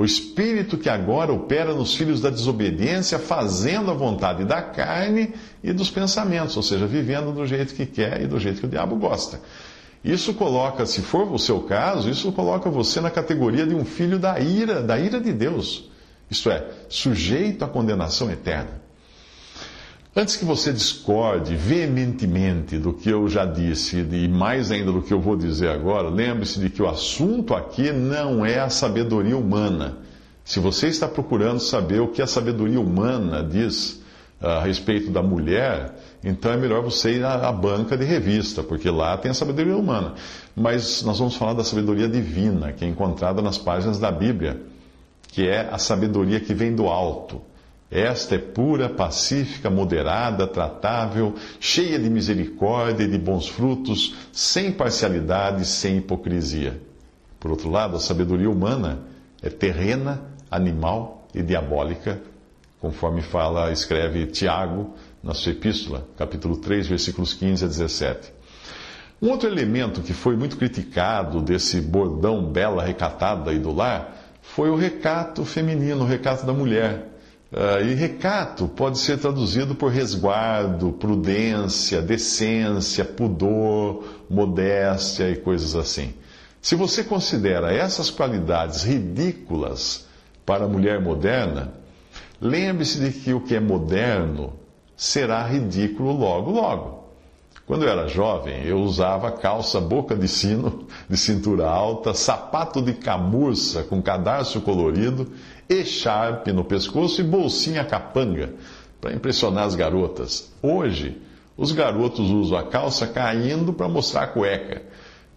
o 0.00 0.04
espírito 0.06 0.78
que 0.78 0.88
agora 0.88 1.30
opera 1.30 1.74
nos 1.74 1.94
filhos 1.94 2.22
da 2.22 2.30
desobediência, 2.30 3.18
fazendo 3.18 3.90
a 3.90 3.94
vontade 3.94 4.46
da 4.46 4.62
carne 4.62 5.34
e 5.62 5.74
dos 5.74 5.90
pensamentos, 5.90 6.56
ou 6.56 6.62
seja, 6.62 6.86
vivendo 6.86 7.34
do 7.34 7.46
jeito 7.46 7.74
que 7.74 7.84
quer 7.84 8.22
e 8.22 8.26
do 8.26 8.40
jeito 8.40 8.60
que 8.60 8.66
o 8.66 8.70
diabo 8.70 8.96
gosta. 8.96 9.42
Isso 10.02 10.32
coloca, 10.32 10.86
se 10.86 11.02
for 11.02 11.30
o 11.30 11.38
seu 11.38 11.60
caso, 11.64 12.08
isso 12.08 12.32
coloca 12.32 12.70
você 12.70 12.98
na 12.98 13.10
categoria 13.10 13.66
de 13.66 13.74
um 13.74 13.84
filho 13.84 14.18
da 14.18 14.40
ira, 14.40 14.82
da 14.82 14.98
ira 14.98 15.20
de 15.20 15.34
Deus. 15.34 15.90
Isto 16.30 16.50
é, 16.50 16.66
sujeito 16.88 17.62
à 17.62 17.68
condenação 17.68 18.30
eterna. 18.30 18.79
Antes 20.14 20.34
que 20.34 20.44
você 20.44 20.72
discorde 20.72 21.54
veementemente 21.54 22.76
do 22.78 22.92
que 22.92 23.08
eu 23.08 23.28
já 23.28 23.44
disse 23.44 24.00
e 24.00 24.26
mais 24.26 24.72
ainda 24.72 24.90
do 24.90 25.02
que 25.02 25.14
eu 25.14 25.20
vou 25.20 25.36
dizer 25.36 25.68
agora, 25.68 26.08
lembre-se 26.08 26.58
de 26.58 26.68
que 26.68 26.82
o 26.82 26.88
assunto 26.88 27.54
aqui 27.54 27.92
não 27.92 28.44
é 28.44 28.58
a 28.58 28.68
sabedoria 28.68 29.36
humana. 29.36 29.98
Se 30.44 30.58
você 30.58 30.88
está 30.88 31.06
procurando 31.06 31.60
saber 31.60 32.00
o 32.00 32.08
que 32.08 32.20
a 32.20 32.26
sabedoria 32.26 32.80
humana 32.80 33.40
diz 33.40 34.02
ah, 34.40 34.54
a 34.54 34.62
respeito 34.64 35.12
da 35.12 35.22
mulher, 35.22 35.94
então 36.24 36.50
é 36.50 36.56
melhor 36.56 36.82
você 36.82 37.12
ir 37.12 37.24
à 37.24 37.52
banca 37.52 37.96
de 37.96 38.04
revista, 38.04 38.64
porque 38.64 38.90
lá 38.90 39.16
tem 39.16 39.30
a 39.30 39.34
sabedoria 39.34 39.76
humana. 39.76 40.14
Mas 40.56 41.04
nós 41.04 41.20
vamos 41.20 41.36
falar 41.36 41.52
da 41.52 41.62
sabedoria 41.62 42.08
divina, 42.08 42.72
que 42.72 42.84
é 42.84 42.88
encontrada 42.88 43.40
nas 43.40 43.58
páginas 43.58 44.00
da 44.00 44.10
Bíblia, 44.10 44.60
que 45.28 45.46
é 45.46 45.68
a 45.70 45.78
sabedoria 45.78 46.40
que 46.40 46.52
vem 46.52 46.74
do 46.74 46.88
alto 46.88 47.40
esta 47.90 48.36
é 48.36 48.38
pura, 48.38 48.88
pacífica, 48.88 49.68
moderada, 49.68 50.46
tratável, 50.46 51.34
cheia 51.58 51.98
de 51.98 52.08
misericórdia 52.08 53.02
e 53.02 53.08
de 53.08 53.18
bons 53.18 53.48
frutos, 53.48 54.14
sem 54.32 54.70
parcialidade, 54.70 55.64
sem 55.64 55.96
hipocrisia. 55.96 56.80
Por 57.40 57.50
outro 57.50 57.68
lado, 57.68 57.96
a 57.96 58.00
sabedoria 58.00 58.48
humana 58.48 59.00
é 59.42 59.50
terrena, 59.50 60.22
animal 60.48 61.26
e 61.34 61.42
diabólica, 61.42 62.20
conforme 62.80 63.22
fala, 63.22 63.72
escreve 63.72 64.26
Tiago 64.26 64.94
na 65.22 65.34
sua 65.34 65.52
epístola, 65.52 66.06
capítulo 66.16 66.58
3, 66.58 66.86
versículos 66.86 67.34
15 67.34 67.64
a 67.64 67.68
17. 67.68 68.32
Um 69.20 69.30
outro 69.30 69.48
elemento 69.48 70.00
que 70.00 70.12
foi 70.14 70.36
muito 70.36 70.56
criticado 70.56 71.42
desse 71.42 71.80
bordão 71.80 72.44
bela, 72.44 72.84
recatada 72.84 73.52
e 73.52 73.58
do 73.58 73.72
lar 73.74 74.16
foi 74.40 74.70
o 74.70 74.76
recato 74.76 75.44
feminino, 75.44 76.02
o 76.02 76.06
recato 76.06 76.46
da 76.46 76.52
mulher 76.52 77.10
Uh, 77.52 77.82
e 77.84 77.94
recato 77.94 78.68
pode 78.68 78.98
ser 78.98 79.18
traduzido 79.18 79.74
por 79.74 79.90
resguardo, 79.90 80.92
prudência, 80.92 82.00
decência, 82.00 83.04
pudor, 83.04 84.04
modéstia 84.30 85.28
e 85.28 85.36
coisas 85.36 85.74
assim. 85.74 86.14
Se 86.62 86.76
você 86.76 87.02
considera 87.02 87.72
essas 87.72 88.08
qualidades 88.08 88.84
ridículas 88.84 90.06
para 90.46 90.66
a 90.66 90.68
mulher 90.68 91.00
moderna, 91.00 91.72
lembre-se 92.40 93.00
de 93.00 93.10
que 93.10 93.34
o 93.34 93.40
que 93.40 93.56
é 93.56 93.60
moderno 93.60 94.52
será 94.96 95.44
ridículo 95.44 96.12
logo, 96.12 96.52
logo. 96.52 97.00
Quando 97.66 97.84
eu 97.84 97.88
era 97.88 98.06
jovem, 98.08 98.64
eu 98.64 98.78
usava 98.80 99.30
calça 99.32 99.80
boca 99.80 100.14
de 100.14 100.28
sino, 100.28 100.86
de 101.08 101.16
cintura 101.16 101.68
alta, 101.68 102.12
sapato 102.12 102.82
de 102.82 102.92
camurça 102.94 103.82
com 103.82 104.02
cadarço 104.02 104.60
colorido, 104.60 105.32
echarpe 105.70 106.52
no 106.52 106.64
pescoço 106.64 107.20
e 107.20 107.24
bolsinha 107.24 107.84
capanga 107.84 108.52
para 109.00 109.14
impressionar 109.14 109.64
as 109.64 109.74
garotas. 109.74 110.52
Hoje, 110.60 111.16
os 111.56 111.72
garotos 111.72 112.28
usam 112.28 112.58
a 112.58 112.64
calça 112.64 113.06
caindo 113.06 113.72
para 113.72 113.88
mostrar 113.88 114.24
a 114.24 114.26
cueca. 114.26 114.82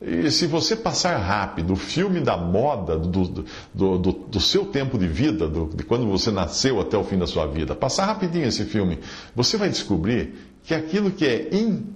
E 0.01 0.29
se 0.31 0.47
você 0.47 0.75
passar 0.75 1.15
rápido 1.17 1.73
o 1.73 1.77
filme 1.77 2.19
da 2.19 2.35
moda 2.35 2.97
do, 2.97 3.45
do, 3.73 3.97
do, 3.97 4.11
do 4.11 4.39
seu 4.39 4.65
tempo 4.65 4.97
de 4.97 5.07
vida, 5.07 5.47
de 5.47 5.83
quando 5.83 6.05
você 6.07 6.29
nasceu 6.29 6.81
até 6.81 6.97
o 6.97 7.03
fim 7.05 7.17
da 7.17 7.27
sua 7.27 7.45
vida, 7.45 7.73
passar 7.73 8.05
rapidinho 8.07 8.45
esse 8.45 8.65
filme, 8.65 8.99
você 9.33 9.55
vai 9.55 9.69
descobrir 9.69 10.33
que 10.63 10.73
aquilo 10.73 11.11
que 11.11 11.25
é 11.25 11.55
in 11.55 11.93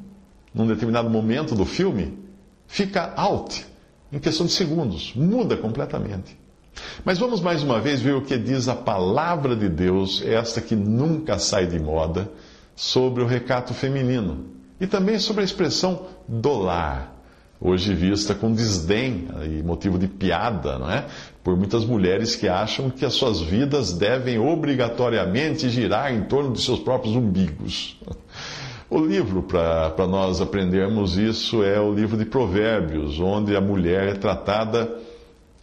num 0.57 0.65
determinado 0.65 1.09
momento 1.09 1.53
do 1.53 1.65
filme, 1.65 2.17
fica 2.65 3.13
out 3.15 3.65
em 4.11 4.19
questão 4.19 4.45
de 4.45 4.51
segundos, 4.51 5.13
muda 5.15 5.55
completamente. 5.55 6.37
Mas 7.03 7.17
vamos 7.17 7.41
mais 7.41 7.63
uma 7.63 7.79
vez 7.79 8.01
ver 8.01 8.15
o 8.15 8.21
que 8.21 8.37
diz 8.37 8.67
a 8.67 8.75
palavra 8.75 9.55
de 9.55 9.69
Deus, 9.69 10.21
esta 10.25 10.61
que 10.61 10.75
nunca 10.75 11.39
sai 11.39 11.65
de 11.65 11.79
moda, 11.79 12.29
sobre 12.75 13.23
o 13.23 13.27
recato 13.27 13.73
feminino 13.73 14.45
e 14.79 14.85
também 14.85 15.17
sobre 15.17 15.41
a 15.41 15.45
expressão 15.45 16.03
dolar, 16.27 17.15
hoje 17.59 17.93
vista 17.93 18.35
com 18.35 18.53
desdém 18.53 19.27
e 19.45 19.63
motivo 19.63 19.97
de 19.97 20.07
piada, 20.07 20.77
não 20.77 20.91
é? 20.91 21.05
Por 21.43 21.57
muitas 21.57 21.83
mulheres 21.83 22.35
que 22.35 22.47
acham 22.47 22.89
que 22.89 23.03
as 23.03 23.13
suas 23.13 23.41
vidas 23.41 23.93
devem 23.93 24.37
obrigatoriamente 24.37 25.69
girar 25.69 26.13
em 26.13 26.25
torno 26.25 26.53
de 26.53 26.61
seus 26.61 26.79
próprios 26.79 27.15
umbigos. 27.15 27.99
O 28.89 28.99
livro 28.99 29.41
para 29.41 30.07
nós 30.07 30.39
aprendermos 30.39 31.17
isso 31.17 31.63
é 31.63 31.79
o 31.79 31.93
livro 31.93 32.15
de 32.15 32.25
Provérbios, 32.25 33.19
onde 33.19 33.55
a 33.55 33.61
mulher 33.61 34.09
é 34.09 34.13
tratada 34.13 35.06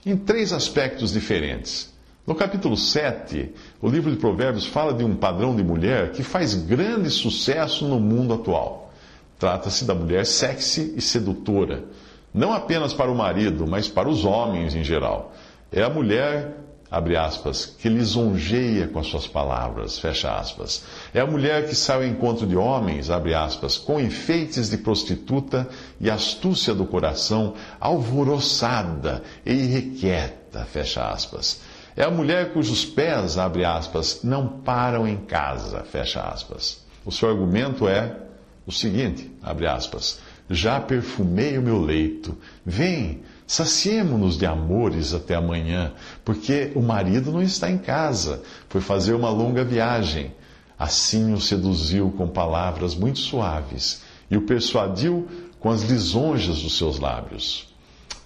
em 0.05 0.17
três 0.17 0.53
aspectos 0.53 1.13
diferentes. 1.13 1.93
No 2.27 2.35
capítulo 2.35 2.77
7, 2.77 3.53
o 3.83 3.89
livro 3.89 4.11
de 4.11 4.17
Provérbios 4.17 4.67
fala 4.67 4.95
de 4.95 5.05
um 5.05 5.15
padrão 5.15 5.55
de 5.55 5.63
mulher 5.63 6.13
que 6.13 6.23
faz 6.23 6.55
grande 6.55 7.11
sucesso 7.11 7.87
no 7.87 8.01
mundo 8.01 8.35
atual. 8.35 8.93
Trata-se 9.39 9.85
da 9.85 9.95
mulher 9.95 10.25
sexy 10.25 10.95
e 10.97 11.03
sedutora, 11.03 11.85
não 12.33 12.53
apenas 12.53 12.95
para 12.95 13.11
o 13.11 13.15
marido, 13.15 13.67
mas 13.67 13.89
para 13.89 14.09
os 14.09 14.25
homens 14.25 14.75
em 14.75 14.83
geral. 14.83 15.35
É 15.71 15.83
a 15.83 15.91
mulher 15.91 16.64
abre 16.95 17.17
aspas, 17.17 17.67
que 17.67 17.89
lisonjeia 17.89 18.87
com 18.87 19.01
as 19.01 19.09
suas 19.09 19.27
palavras, 19.27 19.99
fecha 19.99 20.33
aspas. 20.33 20.85
É 21.13 21.19
a 21.19 21.27
mulher 21.27 21.69
que 21.69 21.75
sai 21.75 21.97
ao 21.97 22.05
encontro 22.05 22.47
de 22.47 22.57
homens, 22.57 23.11
abre 23.11 23.35
aspas, 23.35 23.77
com 23.77 23.99
enfeites 23.99 24.71
de 24.71 24.79
prostituta 24.79 25.69
e 26.01 26.09
astúcia 26.09 26.73
do 26.73 26.87
coração, 26.87 27.55
alvoroçada 27.81 29.25
e 29.45 29.53
irrequieta, 29.53 30.65
fecha 30.67 31.09
aspas. 31.09 31.61
É 31.97 32.05
a 32.05 32.11
mulher 32.13 32.53
cujos 32.53 32.85
pés, 32.85 33.39
abre 33.39 33.65
aspas, 33.65 34.21
não 34.23 34.47
param 34.47 35.07
em 35.07 35.17
casa, 35.17 35.83
fecha 35.83 36.21
aspas. 36.21 36.79
O 37.05 37.11
seu 37.11 37.29
argumento 37.29 37.89
é 37.89 38.17
o 38.65 38.71
seguinte, 38.71 39.33
abre 39.43 39.67
aspas, 39.67 40.21
já 40.49 40.79
perfumei 40.79 41.59
o 41.59 41.63
meu 41.63 41.81
leito, 41.81 42.39
vem, 42.65 43.23
Saciemo-nos 43.47 44.39
de 44.39 44.47
amores 44.47 45.13
até 45.13 45.35
amanhã, 45.35 45.93
porque 46.25 46.73
o 46.75 46.81
marido 46.81 47.31
não 47.31 47.43
está 47.43 47.71
em 47.71 47.79
casa, 47.79 48.43
foi 48.69 48.81
fazer 48.81 49.13
uma 49.15 49.29
longa 49.29 49.63
viagem. 49.63 50.33
Assim 50.79 51.33
o 51.33 51.41
seduziu 51.41 52.11
com 52.11 52.27
palavras 52.27 52.95
muito 52.95 53.19
suaves 53.19 54.03
e 54.31 54.37
o 54.37 54.43
persuadiu 54.43 55.29
com 55.61 55.71
as 55.71 55.83
lisonjas 55.83 56.63
dos 56.63 56.77
seus 56.77 56.99
lábios. 56.99 57.69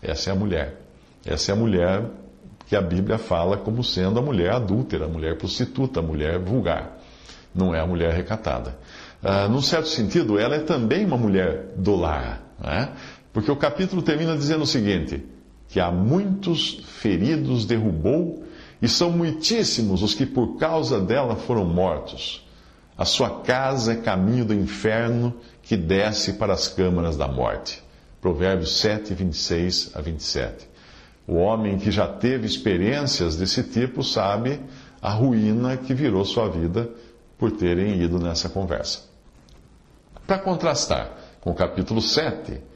Essa 0.01 0.31
é 0.31 0.33
a 0.33 0.37
mulher. 0.37 0.81
Essa 1.27 1.53
é 1.53 1.55
a 1.55 1.57
mulher 1.57 2.05
que 2.67 2.77
a 2.77 2.81
Bíblia 2.81 3.19
fala 3.19 3.57
como 3.57 3.83
sendo 3.83 4.19
a 4.19 4.23
mulher 4.23 4.53
adúltera, 4.53 5.07
a 5.07 5.09
mulher 5.09 5.37
prostituta, 5.37 6.01
a 6.01 6.03
mulher 6.03 6.39
vulgar. 6.39 6.99
Não 7.55 7.75
é 7.75 7.81
a 7.81 7.87
mulher 7.87 8.13
recatada. 8.15 8.79
Ah, 9.23 9.49
num 9.49 9.63
certo 9.63 9.89
sentido, 9.89 10.39
ela 10.39 10.55
é 10.55 10.61
também 10.61 11.05
uma 11.05 11.17
mulher 11.17 11.73
do 11.77 11.97
lar. 11.97 12.41
Né? 12.61 12.89
Porque 13.39 13.53
o 13.53 13.57
capítulo 13.57 14.03
termina 14.03 14.37
dizendo 14.37 14.65
o 14.65 14.67
seguinte: 14.67 15.25
que 15.69 15.79
há 15.79 15.93
muitos 15.93 16.81
feridos 16.85 17.65
derrubou, 17.65 18.43
e 18.83 18.89
são 18.89 19.13
muitíssimos 19.13 20.03
os 20.03 20.13
que 20.13 20.27
por 20.27 20.57
causa 20.57 21.01
dela 21.01 21.37
foram 21.37 21.65
mortos. 21.65 22.45
A 22.97 23.05
sua 23.05 23.43
casa 23.43 23.93
é 23.93 23.97
caminho 23.97 24.45
do 24.45 24.53
inferno 24.53 25.33
que 25.63 25.77
desce 25.77 26.33
para 26.33 26.53
as 26.53 26.67
câmaras 26.67 27.17
da 27.17 27.29
morte. 27.29 27.81
Provérbios 28.21 28.77
7, 28.81 29.15
26 29.15 29.93
a 29.95 30.01
27. 30.01 30.69
O 31.25 31.37
homem 31.37 31.79
que 31.79 31.93
já 31.93 32.09
teve 32.09 32.45
experiências 32.45 33.37
desse 33.37 33.63
tipo 33.63 34.03
sabe 34.03 34.59
a 35.01 35.13
ruína 35.13 35.77
que 35.77 35.95
virou 35.95 36.25
sua 36.25 36.49
vida 36.49 36.91
por 37.39 37.53
terem 37.53 38.03
ido 38.03 38.19
nessa 38.19 38.49
conversa. 38.49 39.03
Para 40.27 40.41
contrastar 40.41 41.13
com 41.41 41.53
o 41.53 41.55
capítulo 41.55 42.03
7, 42.03 42.67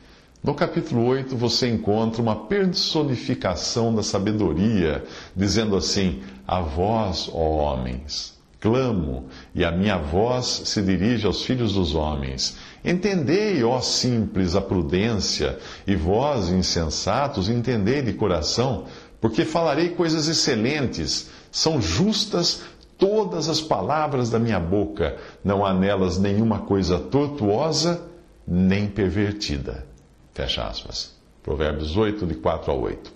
no 0.42 0.54
capítulo 0.54 1.04
8 1.06 1.36
você 1.36 1.68
encontra 1.68 2.20
uma 2.20 2.34
personificação 2.34 3.94
da 3.94 4.02
sabedoria, 4.02 5.04
dizendo 5.36 5.76
assim: 5.76 6.20
A 6.46 6.60
vós, 6.60 7.30
ó 7.32 7.38
homens, 7.38 8.36
clamo, 8.58 9.26
e 9.54 9.64
a 9.64 9.70
minha 9.70 9.96
voz 9.98 10.62
se 10.64 10.82
dirige 10.82 11.26
aos 11.26 11.44
filhos 11.44 11.74
dos 11.74 11.94
homens. 11.94 12.56
Entendei, 12.84 13.62
ó 13.62 13.80
simples, 13.80 14.56
a 14.56 14.60
prudência, 14.60 15.60
e 15.86 15.94
vós, 15.94 16.48
insensatos, 16.48 17.48
entendei 17.48 18.02
de 18.02 18.12
coração, 18.12 18.86
porque 19.20 19.44
falarei 19.44 19.90
coisas 19.90 20.26
excelentes, 20.26 21.30
são 21.52 21.80
justas 21.80 22.62
todas 22.98 23.48
as 23.48 23.60
palavras 23.60 24.28
da 24.28 24.40
minha 24.40 24.58
boca, 24.58 25.16
não 25.44 25.64
há 25.64 25.72
nelas 25.72 26.18
nenhuma 26.18 26.60
coisa 26.60 26.98
tortuosa 26.98 28.02
nem 28.46 28.88
pervertida. 28.88 29.91
Fecha 30.34 30.64
aspas. 30.64 31.14
Provérbios 31.42 31.96
8, 31.96 32.26
de 32.26 32.34
4 32.34 32.70
a 32.70 32.74
8. 32.74 33.12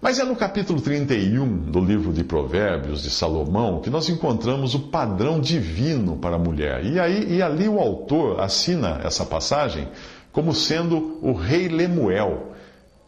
Mas 0.00 0.18
é 0.18 0.24
no 0.24 0.34
capítulo 0.34 0.80
31 0.80 1.70
do 1.70 1.78
livro 1.78 2.12
de 2.12 2.24
Provérbios 2.24 3.02
de 3.02 3.10
Salomão 3.10 3.80
que 3.80 3.90
nós 3.90 4.08
encontramos 4.08 4.74
o 4.74 4.88
padrão 4.88 5.40
divino 5.40 6.16
para 6.16 6.36
a 6.36 6.38
mulher. 6.38 6.84
E, 6.84 6.98
aí, 6.98 7.36
e 7.36 7.42
ali 7.42 7.68
o 7.68 7.78
autor 7.78 8.40
assina 8.40 9.00
essa 9.04 9.24
passagem 9.24 9.88
como 10.32 10.54
sendo 10.54 11.18
o 11.22 11.32
rei 11.32 11.68
Lemuel. 11.68 12.52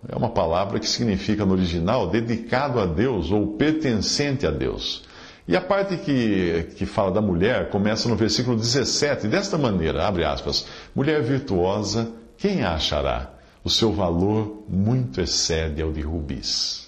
É 0.09 0.15
uma 0.15 0.29
palavra 0.29 0.79
que 0.79 0.89
significa 0.89 1.47
no 1.47 1.55
original 1.55 2.09
dedicado 2.09 2.79
a 2.79 2.87
Deus 2.87 3.33
ou 3.33 3.57
pertencente 3.57 4.47
a 4.47 4.51
Deus. 4.51 5.03
E 5.49 5.57
a 5.57 5.61
parte 5.61 5.97
que, 5.97 6.69
que 6.77 6.87
fala 6.87 7.11
da 7.11 7.21
mulher 7.21 7.71
começa 7.71 8.09
no 8.09 8.17
versículo 8.17 8.57
17, 8.57 9.27
desta 9.27 9.59
maneira, 9.59 10.07
abre 10.07 10.25
aspas, 10.25 10.67
mulher 10.95 11.23
virtuosa 11.23 12.09
quem 12.37 12.63
a 12.63 12.75
achará? 12.75 13.31
O 13.63 13.71
seu 13.71 13.93
valor 13.93 14.65
muito 14.69 15.21
excede 15.21 15.81
ao 15.81 15.91
de 15.91 16.03
rubis. 16.03 16.85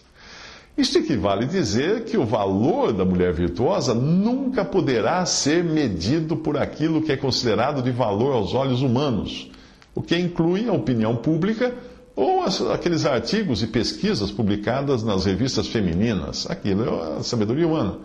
Isto 0.77 0.99
equivale 0.99 1.45
a 1.45 1.49
dizer 1.49 2.05
que 2.05 2.19
o 2.19 2.27
valor 2.27 2.93
da 2.93 3.03
mulher 3.03 3.33
virtuosa 3.33 3.95
nunca 3.95 4.63
poderá 4.63 5.25
ser 5.25 5.65
medido 5.65 6.37
por 6.37 6.59
aquilo 6.59 7.01
que 7.01 7.13
é 7.13 7.17
considerado 7.17 7.83
de 7.83 7.91
valor 7.91 8.35
aos 8.35 8.53
olhos 8.53 8.83
humanos, 8.83 9.51
o 9.95 10.03
que 10.03 10.19
inclui 10.19 10.69
a 10.69 10.75
opinião 10.75 11.17
pública 11.17 11.75
ou 12.15 12.45
aqueles 12.73 13.07
artigos 13.07 13.63
e 13.63 13.67
pesquisas 13.67 14.31
publicadas 14.31 15.03
nas 15.03 15.25
revistas 15.25 15.67
femininas. 15.67 16.47
Aquilo 16.51 16.85
é 16.85 17.19
a 17.19 17.23
sabedoria 17.23 17.67
humana. 17.67 17.99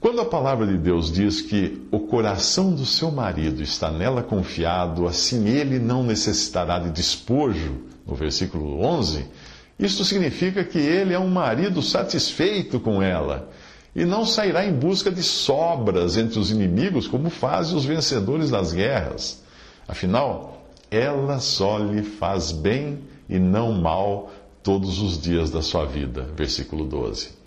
Quando 0.00 0.20
a 0.20 0.24
palavra 0.24 0.64
de 0.64 0.78
Deus 0.78 1.10
diz 1.10 1.40
que 1.40 1.82
o 1.90 1.98
coração 1.98 2.72
do 2.72 2.86
seu 2.86 3.10
marido 3.10 3.62
está 3.62 3.90
nela 3.90 4.22
confiado, 4.22 5.08
assim 5.08 5.48
ele 5.48 5.80
não 5.80 6.04
necessitará 6.04 6.78
de 6.78 6.90
despojo, 6.90 7.80
no 8.06 8.14
versículo 8.14 8.80
11, 8.80 9.26
isto 9.76 10.04
significa 10.04 10.62
que 10.62 10.78
ele 10.78 11.14
é 11.14 11.18
um 11.18 11.28
marido 11.28 11.82
satisfeito 11.82 12.78
com 12.78 13.02
ela 13.02 13.50
e 13.94 14.04
não 14.04 14.24
sairá 14.24 14.64
em 14.64 14.72
busca 14.72 15.10
de 15.10 15.22
sobras 15.22 16.16
entre 16.16 16.38
os 16.38 16.52
inimigos, 16.52 17.08
como 17.08 17.28
fazem 17.28 17.76
os 17.76 17.84
vencedores 17.84 18.50
das 18.50 18.72
guerras. 18.72 19.42
Afinal, 19.88 20.64
ela 20.90 21.40
só 21.40 21.76
lhe 21.76 22.02
faz 22.02 22.52
bem 22.52 23.00
e 23.28 23.38
não 23.40 23.72
mal 23.72 24.30
todos 24.62 25.00
os 25.00 25.20
dias 25.20 25.50
da 25.50 25.60
sua 25.60 25.84
vida. 25.84 26.28
Versículo 26.36 26.84
12. 26.84 27.37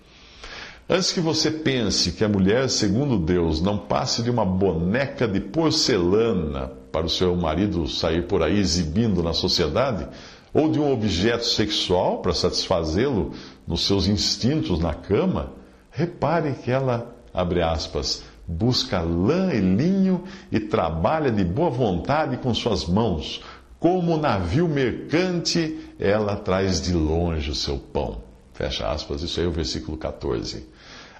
Antes 0.94 1.10
que 1.10 1.20
você 1.20 1.50
pense 1.50 2.12
que 2.12 2.22
a 2.22 2.28
mulher, 2.28 2.68
segundo 2.68 3.18
Deus, 3.18 3.62
não 3.62 3.78
passe 3.78 4.22
de 4.22 4.28
uma 4.28 4.44
boneca 4.44 5.26
de 5.26 5.40
porcelana 5.40 6.70
para 6.92 7.06
o 7.06 7.08
seu 7.08 7.34
marido 7.34 7.88
sair 7.88 8.26
por 8.26 8.42
aí 8.42 8.58
exibindo 8.58 9.22
na 9.22 9.32
sociedade, 9.32 10.06
ou 10.52 10.70
de 10.70 10.78
um 10.78 10.92
objeto 10.92 11.46
sexual 11.46 12.18
para 12.18 12.34
satisfazê-lo 12.34 13.32
nos 13.66 13.86
seus 13.86 14.06
instintos 14.06 14.80
na 14.80 14.92
cama, 14.92 15.54
repare 15.90 16.52
que 16.62 16.70
ela 16.70 17.16
abre 17.32 17.62
aspas, 17.62 18.22
busca 18.46 19.00
lã 19.00 19.50
e 19.50 19.60
linho 19.60 20.24
e 20.50 20.60
trabalha 20.60 21.30
de 21.30 21.42
boa 21.42 21.70
vontade 21.70 22.36
com 22.36 22.52
suas 22.52 22.84
mãos. 22.84 23.40
Como 23.80 24.18
navio 24.18 24.68
mercante, 24.68 25.88
ela 25.98 26.36
traz 26.36 26.82
de 26.82 26.92
longe 26.92 27.50
o 27.50 27.54
seu 27.54 27.78
pão. 27.78 28.20
Fecha 28.52 28.90
aspas, 28.92 29.22
isso 29.22 29.40
aí 29.40 29.46
é 29.46 29.48
o 29.48 29.52
versículo 29.52 29.96
14. 29.96 30.71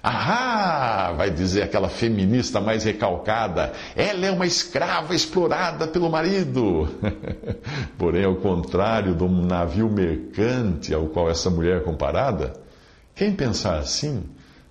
Ah, 0.05 1.13
vai 1.15 1.31
dizer 1.31 1.61
aquela 1.61 1.87
feminista 1.87 2.59
mais 2.59 2.83
recalcada, 2.83 3.71
ela 3.95 4.25
é 4.25 4.31
uma 4.31 4.45
escrava 4.45 5.15
explorada 5.15 5.87
pelo 5.87 6.09
marido. 6.09 6.89
Porém, 7.97 8.25
ao 8.25 8.35
contrário 8.35 9.15
do 9.15 9.29
navio 9.29 9.89
mercante 9.89 10.93
ao 10.93 11.05
qual 11.05 11.29
essa 11.29 11.49
mulher 11.49 11.77
é 11.77 11.79
comparada, 11.79 12.51
quem 13.15 13.31
pensar 13.31 13.77
assim 13.77 14.23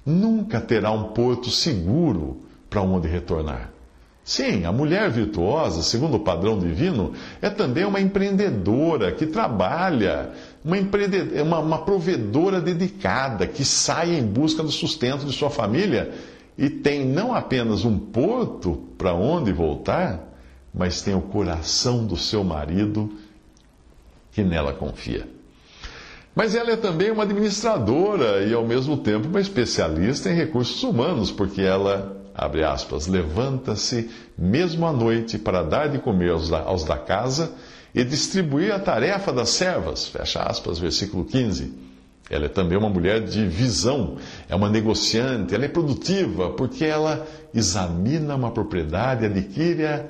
nunca 0.05 0.61
terá 0.61 0.91
um 0.91 1.15
porto 1.15 1.49
seguro 1.49 2.43
para 2.69 2.83
onde 2.83 3.09
retornar. 3.09 3.71
Sim, 4.25 4.65
a 4.67 4.71
mulher 4.71 5.11
virtuosa, 5.11 5.83
segundo 5.83 6.17
o 6.17 6.21
padrão 6.21 6.59
divino, 6.59 7.13
é 7.41 7.51
também 7.51 7.85
uma 7.85 8.01
empreendedora 8.01 9.11
que 9.11 9.27
trabalha, 9.27 10.31
uma, 10.65 10.79
empreendedora, 10.79 11.43
uma, 11.43 11.59
uma 11.59 11.79
provedora 11.85 12.61
dedicada, 12.61 13.47
que 13.47 13.65
sai 13.65 14.15
em 14.15 14.23
busca 14.23 14.63
do 14.63 14.71
sustento 14.71 15.25
de 15.27 15.33
sua 15.33 15.51
família 15.51 16.13
e 16.57 16.69
tem 16.71 17.05
não 17.05 17.35
apenas 17.35 17.85
um 17.85 17.99
porto 17.99 18.77
para 18.97 19.13
onde 19.15 19.53
voltar, 19.53 20.21
mas 20.73 21.03
tem 21.03 21.15
o 21.15 21.23
coração 21.23 22.07
do 22.07 22.17
seu 22.17 22.45
marido 22.45 23.13
que 24.31 24.43
nela 24.43 24.73
confia. 24.73 25.29
Mas 26.35 26.55
ela 26.55 26.71
é 26.71 26.77
também 26.77 27.11
uma 27.11 27.25
administradora 27.25 28.43
e, 28.45 28.55
ao 28.55 28.67
mesmo 28.67 28.97
tempo, 28.97 29.29
uma 29.29 29.41
especialista 29.41 30.31
em 30.31 30.35
recursos 30.35 30.83
humanos, 30.83 31.31
porque 31.31 31.61
ela 31.61 32.17
abre 32.35 32.65
aspas, 32.65 33.07
levanta-se 33.07 34.09
mesmo 34.39 34.87
à 34.87 34.93
noite 34.93 35.39
para 35.39 35.63
dar 35.63 35.89
de 35.89 35.99
comer 35.99 36.31
aos 36.31 36.49
da, 36.49 36.61
aos 36.61 36.85
da 36.85 36.97
casa 36.97 37.53
e 37.95 38.05
distribuir 38.05 38.73
a 38.73 38.79
tarefa 38.79 39.33
das 39.33 39.51
servas, 39.51 40.09
fecha 40.09 40.41
aspas, 40.41 40.79
versículo 40.79 41.25
15. 41.25 41.73
Ela 42.31 42.47
é 42.47 42.49
também 42.49 42.79
uma 42.79 42.89
mulher 42.89 43.23
de 43.23 43.47
visão, 43.47 44.17
é 44.49 44.55
uma 44.55 44.71
negociante, 44.71 45.55
ela 45.55 45.65
é 45.65 45.69
produtiva, 45.69 46.51
porque 46.51 46.85
ela 46.85 47.27
examina 47.53 48.35
uma 48.35 48.51
propriedade, 48.51 49.27
adquire-a, 49.27 50.07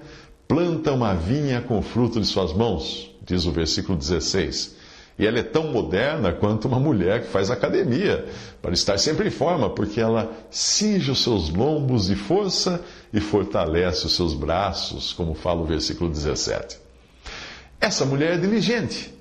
planta 0.47 0.93
uma 0.93 1.15
vinha 1.15 1.61
com 1.61 1.83
fruto 1.83 2.21
de 2.21 2.27
suas 2.27 2.53
mãos, 2.53 3.11
diz 3.25 3.45
o 3.47 3.51
versículo 3.51 3.99
16. 3.99 4.77
E 5.19 5.27
ela 5.27 5.39
é 5.39 5.43
tão 5.43 5.73
moderna 5.73 6.33
quanto 6.33 6.69
uma 6.69 6.79
mulher 6.79 7.23
que 7.23 7.29
faz 7.29 7.51
academia, 7.51 8.25
para 8.61 8.73
estar 8.73 8.99
sempre 8.99 9.29
em 9.29 9.31
forma, 9.31 9.69
porque 9.71 10.01
ela 10.01 10.31
cinge 10.51 11.11
os 11.11 11.23
seus 11.23 11.49
lombos 11.51 12.07
de 12.07 12.15
força 12.15 12.81
e 13.13 13.21
fortalece 13.21 14.07
os 14.07 14.15
seus 14.15 14.33
braços, 14.35 15.13
como 15.13 15.35
fala 15.35 15.61
o 15.61 15.67
versículo 15.67 16.09
17. 16.09 16.82
Essa 17.83 18.07
mulher 18.07 18.35
é 18.35 18.39
diligente. 18.39 19.13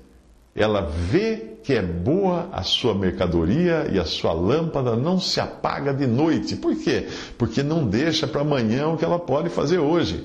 Ela 0.54 0.80
vê 0.82 1.56
que 1.62 1.74
é 1.74 1.82
boa 1.82 2.48
a 2.52 2.62
sua 2.62 2.94
mercadoria 2.94 3.88
e 3.92 3.98
a 3.98 4.04
sua 4.04 4.32
lâmpada 4.32 4.96
não 4.96 5.20
se 5.20 5.40
apaga 5.40 5.92
de 5.92 6.06
noite. 6.06 6.56
Por 6.56 6.74
quê? 6.74 7.08
Porque 7.36 7.62
não 7.62 7.86
deixa 7.86 8.26
para 8.26 8.40
amanhã 8.40 8.88
o 8.88 8.96
que 8.96 9.04
ela 9.04 9.18
pode 9.18 9.50
fazer 9.50 9.78
hoje. 9.78 10.24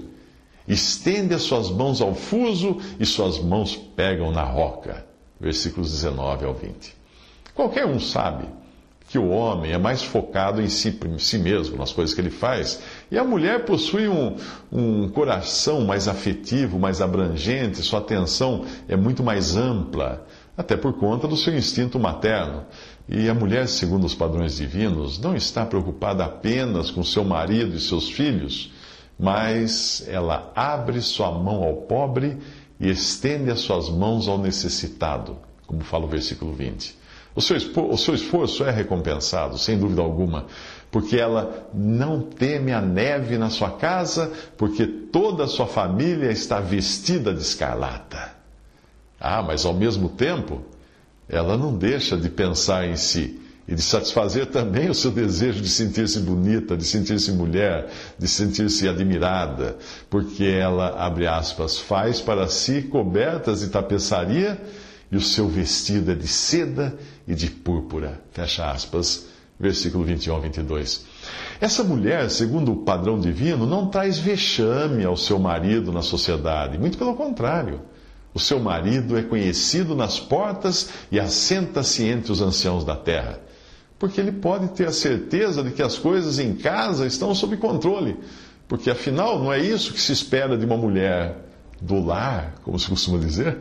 Estende 0.68 1.34
as 1.34 1.42
suas 1.42 1.70
mãos 1.70 2.00
ao 2.00 2.16
fuso 2.16 2.78
e 3.00 3.06
suas 3.06 3.40
mãos 3.40 3.76
pegam 3.76 4.32
na 4.32 4.44
roca 4.44 5.06
versículos 5.40 5.92
19 5.92 6.46
ao 6.46 6.54
20. 6.54 6.96
Qualquer 7.54 7.86
um 7.86 8.00
sabe 8.00 8.48
que 9.10 9.18
o 9.18 9.30
homem 9.30 9.72
é 9.72 9.78
mais 9.78 10.04
focado 10.04 10.62
em 10.62 10.68
si, 10.68 11.00
em 11.06 11.18
si 11.18 11.38
mesmo, 11.38 11.78
nas 11.78 11.94
coisas 11.94 12.14
que 12.14 12.20
ele 12.20 12.30
faz, 12.30 12.82
e 13.10 13.18
a 13.18 13.24
mulher 13.24 13.66
possui 13.66 14.08
um, 14.08 14.36
um 14.72 15.10
coração 15.10 15.86
mais 15.86 16.08
afetivo, 16.08 16.78
mais 16.78 17.02
abrangente, 17.02 17.82
sua 17.82 18.00
atenção 18.00 18.66
é 18.88 18.96
muito 18.96 19.24
mais 19.24 19.56
ampla, 19.56 20.26
até 20.58 20.76
por 20.76 20.94
conta 20.94 21.28
do 21.28 21.38
seu 21.38 21.56
instinto 21.56 22.00
materno. 22.00 22.66
E 23.08 23.30
a 23.30 23.34
mulher, 23.34 23.68
segundo 23.68 24.06
os 24.06 24.14
padrões 24.14 24.58
divinos, 24.58 25.20
não 25.20 25.36
está 25.36 25.66
preocupada 25.66 26.26
apenas 26.26 26.92
com 26.92 27.04
seu 27.04 27.24
marido 27.24 27.76
e 27.76 27.80
seus 27.80 28.10
filhos, 28.10 28.74
mas 29.18 30.06
ela 30.08 30.52
abre 30.54 31.02
sua 31.02 31.32
mão 31.32 31.64
ao 31.64 31.78
pobre 31.78 32.38
e 32.80 32.90
estende 32.90 33.50
as 33.50 33.62
suas 33.62 33.90
mãos 33.90 34.28
ao 34.28 34.38
necessitado, 34.38 35.38
como 35.66 35.82
fala 35.82 36.06
o 36.06 36.10
versículo 36.10 36.54
20. 36.54 36.98
O 37.34 37.42
seu, 37.42 37.56
o 37.56 37.98
seu 37.98 38.16
esforço 38.16 38.64
é 38.64 38.72
recompensado, 38.72 39.60
sem 39.60 39.78
dúvida 39.78 40.02
alguma, 40.02 40.48
porque 40.98 41.16
ela 41.16 41.70
não 41.76 42.20
teme 42.22 42.74
a 42.74 42.82
neve 42.82 43.38
na 43.38 43.52
sua 43.52 43.70
casa, 43.70 44.34
porque 44.58 44.88
toda 44.88 45.44
a 45.44 45.48
sua 45.48 45.68
família 45.68 46.32
está 46.32 46.60
vestida 46.60 47.32
de 47.32 47.40
escarlata. 47.40 48.32
Ah, 49.20 49.44
mas 49.44 49.64
ao 49.64 49.76
mesmo 49.76 50.10
tempo, 50.10 50.64
ela 51.30 51.56
não 51.56 51.78
deixa 51.78 52.18
de 52.18 52.30
pensar 52.30 52.88
em 52.88 52.96
si 52.96 53.40
e 53.68 53.76
de 53.76 53.82
satisfazer 53.84 54.48
também 54.48 54.90
o 54.90 54.94
seu 54.96 55.12
desejo 55.12 55.62
de 55.62 55.70
sentir-se 55.70 56.20
bonita, 56.20 56.76
de 56.76 56.84
sentir-se 56.84 57.32
mulher, 57.32 57.92
de 58.18 58.28
sentir-se 58.28 58.90
admirada, 58.90 59.78
porque 60.10 60.46
ela, 60.46 60.96
abre 60.98 61.28
aspas, 61.28 61.78
faz 61.78 62.20
para 62.20 62.48
si 62.48 62.82
cobertas 62.82 63.60
de 63.60 63.68
tapeçaria 63.68 64.60
e 65.12 65.16
o 65.16 65.22
seu 65.22 65.48
vestido 65.48 66.12
é 66.12 66.16
de 66.16 66.28
seda 66.28 66.98
e 67.28 67.36
de 67.36 67.52
púrpura, 67.52 68.20
fecha 68.32 68.72
aspas, 68.72 69.37
versículo 69.60 70.04
21 70.04 70.34
ao 70.34 70.42
22. 70.42 71.06
Essa 71.60 71.84
mulher, 71.84 72.30
segundo 72.30 72.72
o 72.72 72.78
padrão 72.78 73.20
divino, 73.20 73.66
não 73.66 73.88
traz 73.88 74.18
vexame 74.20 75.04
ao 75.04 75.18
seu 75.18 75.40
marido 75.40 75.92
na 75.92 76.02
sociedade, 76.02 76.78
muito 76.78 76.98
pelo 76.98 77.16
contrário. 77.16 77.82
O 78.34 78.40
seu 78.40 78.60
marido 78.60 79.18
é 79.18 79.24
conhecido 79.24 79.96
nas 79.96 80.20
portas 80.20 80.90
e 81.12 81.20
assenta-se 81.20 82.06
entre 82.06 82.32
os 82.32 82.42
anciãos 82.42 82.84
da 82.84 82.96
terra 82.96 83.48
porque 84.00 84.22
ele 84.22 84.32
pode 84.32 84.70
ter 84.70 84.88
a 84.88 84.92
certeza 84.92 85.64
de 85.64 85.72
que 85.72 85.82
as 85.82 85.98
coisas 85.98 86.38
em 86.40 86.56
casa 86.56 87.06
estão 87.06 87.34
sob 87.34 87.58
controle. 87.58 88.18
Porque 88.68 88.90
afinal, 88.90 89.40
não 89.40 89.52
é 89.52 89.60
isso 89.60 89.94
que 89.94 90.00
se 90.00 90.12
espera 90.12 90.58
de 90.58 90.66
uma 90.66 90.78
mulher 90.78 91.38
do 91.82 92.04
lar, 92.04 92.56
como 92.64 92.78
se 92.78 92.88
costuma 92.88 93.18
dizer. 93.18 93.58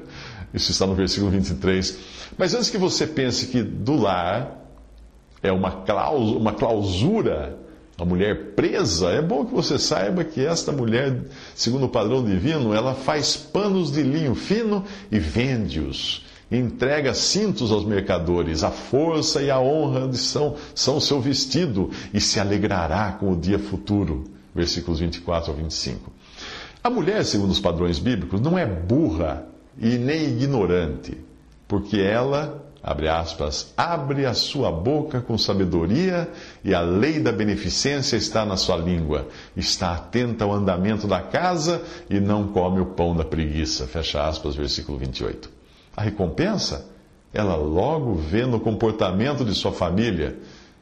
Isso 0.52 0.70
está 0.70 0.87
no 0.87 0.94
versículo 0.94 1.30
23. 1.30 1.98
Mas 2.37 2.54
antes 2.54 2.70
que 2.70 2.78
você 2.78 3.06
pense 3.06 3.46
que 3.46 3.62
do 3.62 3.96
lar 3.96 4.65
é 5.42 5.53
uma, 5.53 5.70
clausura, 5.70 6.38
uma 6.38 6.53
clausura, 6.53 7.59
uma 7.99 8.07
mulher 8.07 8.55
presa, 8.55 9.11
é 9.11 9.22
bom 9.22 9.44
que 9.44 9.55
você 9.55 9.79
saiba 9.79 10.25
que 10.25 10.44
esta 10.44 10.72
mulher, 10.72 11.22
segundo 11.55 11.87
o 11.87 11.88
padrão 11.88 12.25
divino, 12.25 12.75
ela 12.75 12.94
faz 12.94 13.37
panos 13.37 13.92
de 13.92 14.03
linho 14.03 14.35
fino 14.35 14.85
e 15.11 15.18
vende-os 15.18 16.27
entrega 16.51 17.12
cintos 17.14 17.72
aos 17.72 17.85
mercadores, 17.85 18.62
a 18.62 18.70
força 18.70 19.42
e 19.42 19.51
a 19.51 19.59
honra 19.59 20.12
são, 20.12 20.57
são 20.75 20.99
o 20.99 21.01
seu 21.01 21.20
vestido, 21.20 21.90
e 22.14 22.20
se 22.20 22.38
alegrará 22.38 23.12
com 23.12 23.33
o 23.33 23.37
dia 23.37 23.59
futuro. 23.59 24.25
Versículos 24.55 25.01
24 25.01 25.51
ao 25.51 25.57
25. 25.57 26.12
A 26.83 26.88
mulher, 26.88 27.25
segundo 27.25 27.51
os 27.51 27.61
padrões 27.61 27.99
bíblicos, 27.99 28.40
não 28.40 28.57
é 28.57 28.64
burra 28.64 29.46
e 29.79 29.99
nem 29.99 30.29
ignorante, 30.29 31.18
porque 31.66 31.99
ela, 31.99 32.64
abre 32.87 33.09
aspas, 33.09 33.75
abre 33.77 34.25
a 34.27 34.33
sua 34.33 34.70
boca 34.70 35.20
com 35.20 35.37
sabedoria 35.37 36.31
e 36.62 36.72
a 36.72 36.81
lei 36.81 37.18
da 37.18 37.33
beneficência 37.33 38.16
está 38.16 38.46
na 38.46 38.57
sua 38.57 38.77
língua. 38.77 39.27
Está 39.57 39.92
atenta 39.92 40.44
ao 40.44 40.53
andamento 40.53 41.09
da 41.09 41.20
casa 41.20 41.83
e 42.09 42.20
não 42.20 42.46
come 42.46 42.81
o 42.81 42.87
pão 42.87 43.16
da 43.16 43.25
preguiça. 43.25 43.88
Fecha 43.88 44.25
aspas, 44.25 44.55
versículo 44.55 44.99
28. 44.99 45.51
A 45.96 46.03
recompensa, 46.03 46.88
ela 47.35 47.57
logo 47.57 48.14
vê 48.14 48.46
no 48.46 48.61
comportamento 48.61 49.44
de 49.44 49.53
sua 49.53 49.72
família, 49.72 50.38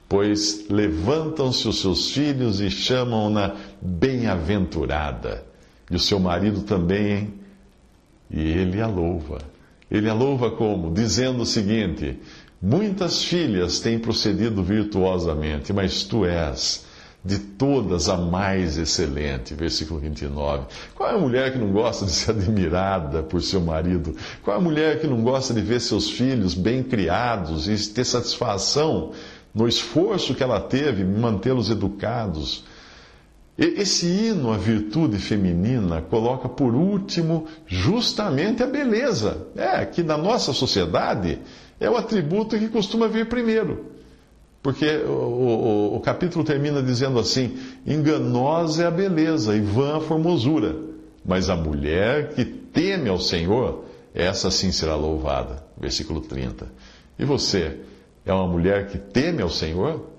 pois 0.07 0.69
levantam-se 0.69 1.67
os 1.67 1.81
seus 1.81 2.11
filhos 2.11 2.61
e 2.61 2.71
chamam-na 2.71 3.57
bem-aventurada. 3.81 5.43
E 5.91 5.97
o 5.97 6.01
seu 6.01 6.21
marido 6.21 6.61
também, 6.65 7.33
e 8.31 8.43
ele 8.43 8.83
a 8.83 8.87
louva. 8.87 9.54
Ele 9.91 10.09
a 10.09 10.15
louva 10.15 10.51
como? 10.51 10.93
Dizendo 10.93 11.43
o 11.43 11.47
seguinte: 11.47 12.19
Muitas 12.67 13.23
filhas 13.23 13.79
têm 13.79 13.99
procedido 13.99 14.63
virtuosamente, 14.63 15.71
mas 15.71 16.03
tu 16.03 16.25
és 16.25 16.87
de 17.23 17.39
todas 17.39 18.09
a 18.09 18.17
mais 18.17 18.79
excelente. 18.79 19.53
Versículo 19.53 20.01
29. 20.01 20.65
Qual 20.95 21.11
é 21.11 21.13
a 21.13 21.19
mulher 21.19 21.53
que 21.53 21.59
não 21.59 21.71
gosta 21.73 22.07
de 22.07 22.13
ser 22.13 22.31
admirada 22.31 23.23
por 23.23 23.43
seu 23.43 23.61
marido? 23.61 24.17
Qual 24.43 24.57
é 24.57 24.59
a 24.59 24.63
mulher 24.63 24.99
que 24.99 25.07
não 25.07 25.23
gosta 25.23 25.53
de 25.53 25.61
ver 25.61 25.79
seus 25.79 26.09
filhos 26.09 26.55
bem 26.55 26.83
criados 26.83 27.69
e 27.69 27.93
ter 27.93 28.05
satisfação 28.05 29.13
no 29.55 29.69
esforço 29.69 30.35
que 30.35 30.43
ela 30.43 30.59
teve 30.59 31.03
em 31.03 31.19
mantê-los 31.21 31.69
educados? 31.69 32.65
Esse 33.57 34.07
hino 34.07 34.53
à 34.53 34.57
virtude 34.57 35.19
feminina 35.19 36.03
coloca 36.03 36.49
por 36.49 36.75
último 36.75 37.47
justamente 37.67 38.65
a 38.65 38.67
beleza. 38.67 39.47
É, 39.55 39.85
que 39.85 40.03
na 40.03 40.19
nossa 40.19 40.53
sociedade 40.53 41.39
é 41.79 41.89
o 41.89 41.97
atributo 41.97 42.59
que 42.59 42.69
costuma 42.69 43.07
vir 43.07 43.29
primeiro. 43.29 43.93
Porque 44.61 44.89
o, 45.07 45.11
o, 45.11 45.97
o, 45.97 46.01
capítulo 46.01 46.45
termina 46.45 46.83
dizendo 46.83 47.19
assim: 47.19 47.57
enganosa 47.87 48.83
é 48.83 48.87
a 48.87 48.91
beleza 48.91 49.55
e 49.55 49.61
vã 49.61 49.99
a 49.99 50.01
formosura, 50.01 50.75
mas 51.25 51.49
a 51.49 51.55
mulher 51.55 52.31
que 52.31 52.45
teme 52.45 53.09
ao 53.09 53.21
Senhor, 53.21 53.85
essa 54.13 54.51
sim 54.51 54.73
será 54.73 54.97
louvada. 54.97 55.63
Versículo 55.79 56.21
30. 56.21 56.67
E 57.19 57.25
você 57.25 57.79
é 58.25 58.33
uma 58.33 58.49
mulher 58.49 58.89
que 58.89 58.99
teme 58.99 59.43
ao 59.43 59.51
Senhor? 59.51 60.14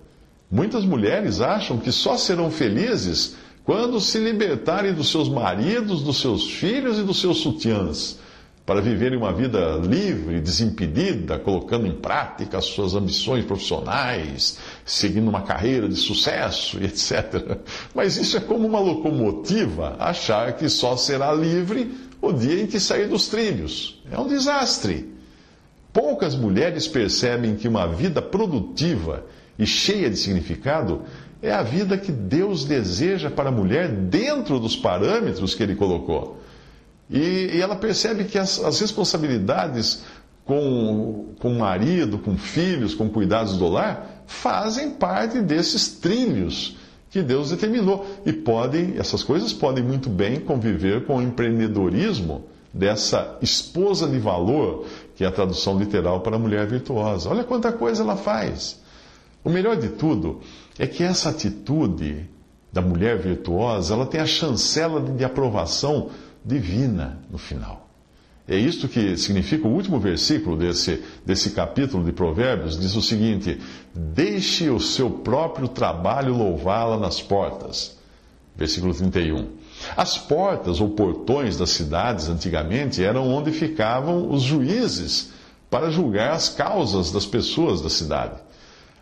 Muitas 0.49 0.85
mulheres 0.85 1.41
acham 1.41 1.77
que 1.77 1.91
só 1.91 2.17
serão 2.17 2.51
felizes 2.51 3.35
quando 3.63 3.99
se 3.99 4.19
libertarem 4.19 4.93
dos 4.93 5.09
seus 5.09 5.27
maridos, 5.27 6.03
dos 6.03 6.21
seus 6.21 6.51
filhos 6.51 6.99
e 6.99 7.03
dos 7.03 7.19
seus 7.19 7.37
sutiãs, 7.37 8.19
para 8.63 8.79
viverem 8.79 9.17
uma 9.17 9.33
vida 9.33 9.77
livre, 9.77 10.39
desimpedida, 10.39 11.39
colocando 11.39 11.87
em 11.87 11.93
prática 11.93 12.59
as 12.59 12.65
suas 12.65 12.93
ambições 12.93 13.43
profissionais, 13.43 14.59
seguindo 14.85 15.29
uma 15.29 15.41
carreira 15.41 15.89
de 15.89 15.95
sucesso, 15.95 16.77
etc. 16.83 17.59
Mas 17.93 18.17
isso 18.17 18.37
é 18.37 18.39
como 18.39 18.67
uma 18.67 18.79
locomotiva 18.79 19.95
achar 19.99 20.53
que 20.53 20.69
só 20.69 20.95
será 20.95 21.33
livre 21.33 21.91
o 22.21 22.31
dia 22.31 22.61
em 22.61 22.67
que 22.67 22.79
sair 22.79 23.07
dos 23.07 23.27
trilhos. 23.27 24.01
É 24.11 24.19
um 24.19 24.27
desastre. 24.27 25.13
Poucas 25.91 26.35
mulheres 26.35 26.87
percebem 26.87 27.55
que 27.55 27.67
uma 27.67 27.87
vida 27.87 28.21
produtiva 28.21 29.25
e 29.57 29.65
cheia 29.65 30.09
de 30.09 30.17
significado 30.17 31.03
é 31.41 31.51
a 31.51 31.63
vida 31.63 31.97
que 31.97 32.11
Deus 32.11 32.65
deseja 32.65 33.29
para 33.29 33.49
a 33.49 33.51
mulher 33.51 33.89
dentro 33.89 34.59
dos 34.59 34.75
parâmetros 34.75 35.53
que 35.53 35.63
Ele 35.63 35.75
colocou. 35.75 36.39
E, 37.09 37.51
e 37.53 37.61
ela 37.61 37.75
percebe 37.75 38.23
que 38.23 38.37
as, 38.37 38.59
as 38.59 38.79
responsabilidades 38.79 40.03
com, 40.43 41.33
com 41.39 41.51
o 41.51 41.59
marido, 41.59 42.17
com 42.19 42.37
filhos, 42.37 42.93
com 42.93 43.09
cuidados 43.09 43.57
do 43.57 43.67
lar, 43.67 44.23
fazem 44.27 44.91
parte 44.91 45.41
desses 45.41 45.89
trilhos 45.89 46.77
que 47.09 47.21
Deus 47.21 47.49
determinou. 47.49 48.05
E 48.25 48.33
podem, 48.33 48.95
essas 48.97 49.23
coisas 49.23 49.53
podem 49.53 49.83
muito 49.83 50.09
bem 50.09 50.39
conviver 50.39 51.05
com 51.05 51.17
o 51.17 51.21
empreendedorismo 51.21 52.45
dessa 52.73 53.37
esposa 53.41 54.07
de 54.07 54.19
valor, 54.19 54.85
que 55.15 55.23
é 55.23 55.27
a 55.27 55.31
tradução 55.31 55.79
literal 55.79 56.21
para 56.21 56.37
mulher 56.37 56.67
virtuosa. 56.67 57.29
Olha 57.29 57.43
quanta 57.43 57.71
coisa 57.71 58.03
ela 58.03 58.17
faz. 58.17 58.83
O 59.45 59.49
melhor 59.51 59.77
de 59.77 59.89
tudo 59.89 60.41
é 60.79 60.87
que 60.87 61.03
essa 61.03 61.29
atitude 61.29 62.27
da 62.73 62.81
mulher 62.81 63.19
virtuosa, 63.19 63.93
ela 63.93 64.07
tem 64.07 64.19
a 64.19 64.25
chancela 64.25 64.99
de 64.99 65.23
aprovação 65.23 66.09
divina 66.43 67.19
no 67.31 67.37
final. 67.37 67.87
É 68.47 68.57
isto 68.57 68.87
que 68.87 69.15
significa 69.17 69.67
o 69.67 69.71
último 69.71 69.99
versículo 69.99 70.57
desse, 70.57 71.01
desse 71.23 71.51
capítulo 71.51 72.03
de 72.03 72.11
Provérbios, 72.11 72.79
diz 72.79 72.95
o 72.95 73.01
seguinte: 73.03 73.61
Deixe 73.93 74.67
o 74.69 74.79
seu 74.79 75.11
próprio 75.11 75.67
trabalho 75.67 76.35
louvá-la 76.35 76.97
nas 76.97 77.21
portas. 77.21 77.97
Versículo 78.55 78.95
31. 78.95 79.47
As 79.95 80.17
portas 80.17 80.81
ou 80.81 80.89
portões 80.89 81.55
das 81.55 81.69
cidades 81.69 82.29
antigamente 82.29 83.03
eram 83.03 83.29
onde 83.29 83.51
ficavam 83.51 84.31
os 84.31 84.41
juízes 84.41 85.31
para 85.69 85.91
julgar 85.91 86.31
as 86.31 86.49
causas 86.49 87.11
das 87.11 87.25
pessoas 87.25 87.81
da 87.81 87.89
cidade. 87.89 88.45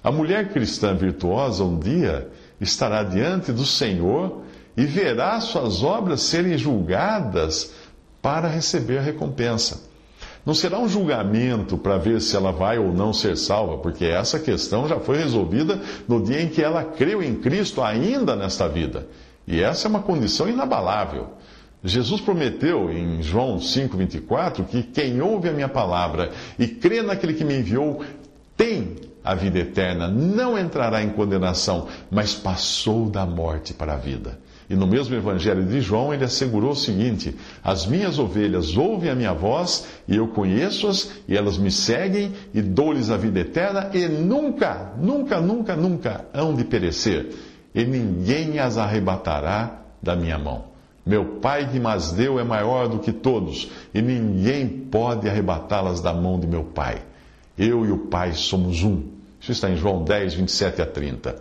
A 0.04 0.12
mulher 0.12 0.50
cristã 0.50 0.94
virtuosa 0.94 1.64
um 1.64 1.80
dia 1.80 2.30
estará 2.60 3.04
diante 3.04 3.54
do 3.54 3.66
Senhor 3.66 4.42
e 4.76 4.86
verá 4.86 5.40
suas 5.40 5.82
obras 5.82 6.22
serem 6.22 6.58
julgadas 6.58 7.72
para 8.22 8.50
receber 8.50 8.98
a 8.98 9.02
recompensa. 9.02 9.82
Não 10.46 10.54
será 10.54 10.78
um 10.78 10.90
julgamento 10.90 11.78
para 11.78 11.98
ver 11.98 12.20
se 12.20 12.36
ela 12.36 12.52
vai 12.52 12.78
ou 12.78 12.92
não 12.92 13.14
ser 13.14 13.38
salva, 13.38 13.78
porque 13.78 14.04
essa 14.04 14.38
questão 14.38 14.90
já 14.90 15.00
foi 15.00 15.18
resolvida 15.18 15.80
no 16.06 16.22
dia 16.22 16.42
em 16.42 16.50
que 16.50 16.62
ela 16.62 16.84
creu 16.84 17.24
em 17.24 17.36
Cristo, 17.36 17.82
ainda 17.82 18.36
nesta 18.36 18.68
vida. 18.68 19.08
E 19.48 19.62
essa 19.62 19.88
é 19.88 19.90
uma 19.90 20.02
condição 20.02 20.50
inabalável. 20.50 21.30
Jesus 21.82 22.20
prometeu 22.20 22.90
em 22.92 23.22
João 23.22 23.58
5,24 23.58 24.66
que 24.66 24.84
quem 24.84 25.22
ouve 25.22 25.48
a 25.48 25.54
minha 25.54 25.70
palavra 25.70 26.32
e 26.60 26.68
crê 26.68 27.02
naquele 27.02 27.34
que 27.34 27.44
me 27.46 27.58
enviou 27.58 28.04
tem 28.56 28.96
a 29.24 29.34
vida 29.34 29.60
eterna, 29.60 30.08
não 30.08 30.58
entrará 30.58 31.02
em 31.02 31.10
condenação, 31.10 31.88
mas 32.12 32.34
passou 32.34 33.10
da 33.10 33.26
morte 33.26 33.74
para 33.74 33.94
a 33.94 33.98
vida. 33.98 34.38
E 34.70 34.76
no 34.76 34.88
mesmo 34.88 35.16
Evangelho 35.16 35.64
de 35.66 35.82
João, 35.82 36.14
ele 36.14 36.24
assegurou 36.24 36.72
o 36.72 36.76
seguinte: 36.76 37.36
As 37.64 37.86
minhas 37.86 38.18
ovelhas 38.18 38.76
ouvem 38.76 39.10
a 39.10 39.16
minha 39.16 39.34
voz, 39.34 39.86
e 40.08 40.16
eu 40.16 40.28
conheço-as, 40.28 41.12
e 41.28 41.36
elas 41.36 41.58
me 41.58 41.70
seguem, 41.70 42.32
e 42.54 42.62
dou-lhes 42.62 43.10
a 43.10 43.18
vida 43.18 43.40
eterna, 43.40 43.90
e 43.94 44.08
nunca, 44.08 44.94
nunca, 44.98 45.40
nunca, 45.40 45.76
nunca 45.76 46.26
hão 46.34 46.56
de 46.56 46.64
perecer, 46.64 47.30
e 47.76 47.84
ninguém 47.84 48.60
as 48.60 48.78
arrebatará 48.78 49.82
da 50.02 50.16
minha 50.16 50.38
mão. 50.38 50.74
Meu 51.06 51.40
Pai 51.42 51.70
que 51.70 51.80
mas 51.80 52.14
deu 52.14 52.40
é 52.40 52.44
maior 52.44 52.88
do 52.88 53.00
que 53.00 53.12
todos, 53.12 53.70
e 53.94 54.02
ninguém 54.02 54.68
pode 54.68 55.28
arrebatá-las 55.28 56.00
da 56.00 56.14
mão 56.14 56.40
de 56.40 56.48
meu 56.48 56.64
Pai. 56.64 57.02
Eu 57.58 57.86
e 57.86 57.92
o 57.92 58.08
Pai 58.08 58.34
somos 58.34 58.84
um. 58.84 59.13
Isso 59.44 59.52
está 59.52 59.70
em 59.70 59.76
João 59.76 60.06
10, 60.06 60.36
27 60.36 60.82
a 60.82 60.86
30. 60.86 61.36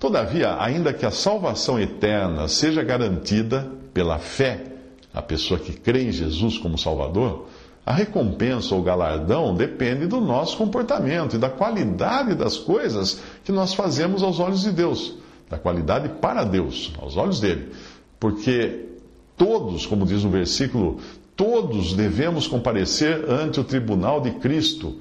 Todavia, 0.00 0.56
ainda 0.58 0.90
que 0.90 1.04
a 1.04 1.10
salvação 1.10 1.78
eterna 1.78 2.48
seja 2.48 2.82
garantida 2.82 3.70
pela 3.92 4.18
fé, 4.18 4.64
a 5.12 5.20
pessoa 5.20 5.60
que 5.60 5.74
crê 5.74 6.04
em 6.04 6.12
Jesus 6.12 6.56
como 6.56 6.78
Salvador, 6.78 7.46
a 7.84 7.92
recompensa 7.92 8.74
ou 8.74 8.82
galardão 8.82 9.54
depende 9.54 10.06
do 10.06 10.18
nosso 10.18 10.56
comportamento 10.56 11.36
e 11.36 11.38
da 11.38 11.50
qualidade 11.50 12.34
das 12.34 12.56
coisas 12.56 13.20
que 13.44 13.52
nós 13.52 13.74
fazemos 13.74 14.22
aos 14.22 14.40
olhos 14.40 14.62
de 14.62 14.72
Deus, 14.72 15.18
da 15.50 15.58
qualidade 15.58 16.08
para 16.08 16.44
Deus, 16.44 16.90
aos 16.98 17.18
olhos 17.18 17.38
dele. 17.38 17.70
Porque 18.18 18.86
todos, 19.36 19.84
como 19.84 20.06
diz 20.06 20.24
o 20.24 20.30
versículo, 20.30 21.00
todos 21.36 21.92
devemos 21.92 22.48
comparecer 22.48 23.28
ante 23.28 23.60
o 23.60 23.64
tribunal 23.64 24.22
de 24.22 24.30
Cristo 24.30 24.96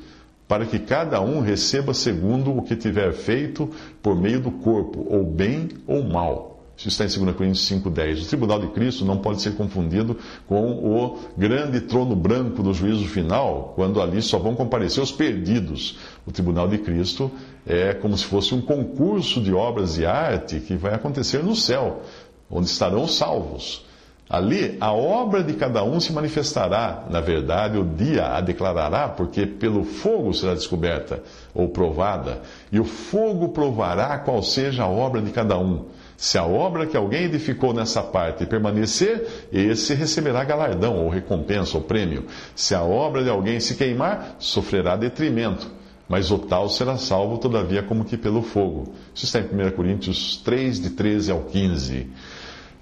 para 0.52 0.66
que 0.66 0.80
cada 0.80 1.22
um 1.22 1.40
receba 1.40 1.94
segundo 1.94 2.54
o 2.54 2.62
que 2.62 2.76
tiver 2.76 3.14
feito 3.14 3.70
por 4.04 4.20
meio 4.20 4.42
do 4.42 4.52
corpo, 4.52 5.08
ou 5.10 5.24
bem 5.24 5.70
ou 5.88 6.04
mal. 6.04 6.66
Isso 6.76 6.90
está 6.90 7.06
em 7.06 7.08
2 7.08 7.38
Coríntios 7.38 7.72
5,10. 7.72 8.24
O 8.24 8.28
tribunal 8.28 8.60
de 8.60 8.68
Cristo 8.68 9.06
não 9.06 9.18
pode 9.20 9.42
ser 9.42 9.56
confundido 9.56 10.18
com 10.50 10.72
o 10.72 11.20
grande 11.38 11.80
trono 11.80 12.18
branco 12.18 12.62
do 12.62 12.74
juízo 12.74 13.08
final, 13.08 13.72
quando 13.78 14.02
ali 14.02 14.22
só 14.22 14.38
vão 14.40 14.54
comparecer 14.54 15.02
os 15.02 15.10
perdidos. 15.10 15.98
O 16.28 16.34
tribunal 16.34 16.68
de 16.68 16.80
Cristo 16.80 17.32
é 17.66 17.94
como 17.94 18.18
se 18.18 18.26
fosse 18.26 18.54
um 18.54 18.60
concurso 18.60 19.40
de 19.40 19.54
obras 19.54 19.94
de 19.94 20.06
arte 20.06 20.60
que 20.60 20.76
vai 20.76 20.94
acontecer 20.94 21.42
no 21.42 21.56
céu, 21.56 22.02
onde 22.50 22.68
estarão 22.68 23.08
salvos. 23.08 23.86
Ali, 24.32 24.78
a 24.80 24.94
obra 24.94 25.44
de 25.44 25.52
cada 25.56 25.84
um 25.84 26.00
se 26.00 26.14
manifestará, 26.14 27.04
na 27.10 27.20
verdade, 27.20 27.78
o 27.78 27.84
dia 27.84 28.28
a 28.28 28.40
declarará, 28.40 29.10
porque 29.10 29.46
pelo 29.46 29.84
fogo 29.84 30.34
será 30.34 30.54
descoberta 30.54 31.22
ou 31.54 31.68
provada, 31.68 32.42
e 32.72 32.80
o 32.80 32.86
fogo 32.86 33.50
provará 33.50 34.18
qual 34.20 34.42
seja 34.42 34.84
a 34.84 34.88
obra 34.88 35.22
de 35.22 35.32
cada 35.32 35.60
um. 35.60 35.84
Se 36.16 36.38
a 36.38 36.46
obra 36.46 36.88
que 36.88 36.96
alguém 36.96 37.24
edificou 37.24 37.74
nessa 37.74 38.02
parte 38.02 38.46
permanecer, 38.46 39.28
esse 39.52 39.94
receberá 39.94 40.46
galardão, 40.46 40.96
ou 41.04 41.10
recompensa, 41.10 41.76
ou 41.76 41.84
prêmio. 41.84 42.26
Se 42.56 42.74
a 42.74 42.84
obra 42.84 43.26
de 43.26 43.30
alguém 43.30 43.60
se 43.60 43.76
queimar, 43.76 44.38
sofrerá 44.40 44.96
detrimento. 44.96 45.70
Mas 46.08 46.32
o 46.32 46.38
tal 46.38 46.70
será 46.70 46.98
salvo, 46.98 47.38
todavia, 47.38 47.84
como 47.84 48.06
que 48.06 48.16
pelo 48.16 48.42
fogo. 48.42 48.94
Isso 49.14 49.26
está 49.26 49.40
em 49.40 49.44
1 49.44 49.72
Coríntios 49.72 50.38
3, 50.38 50.80
de 50.80 50.90
13 50.92 51.32
ao 51.32 51.42
15. 51.42 52.08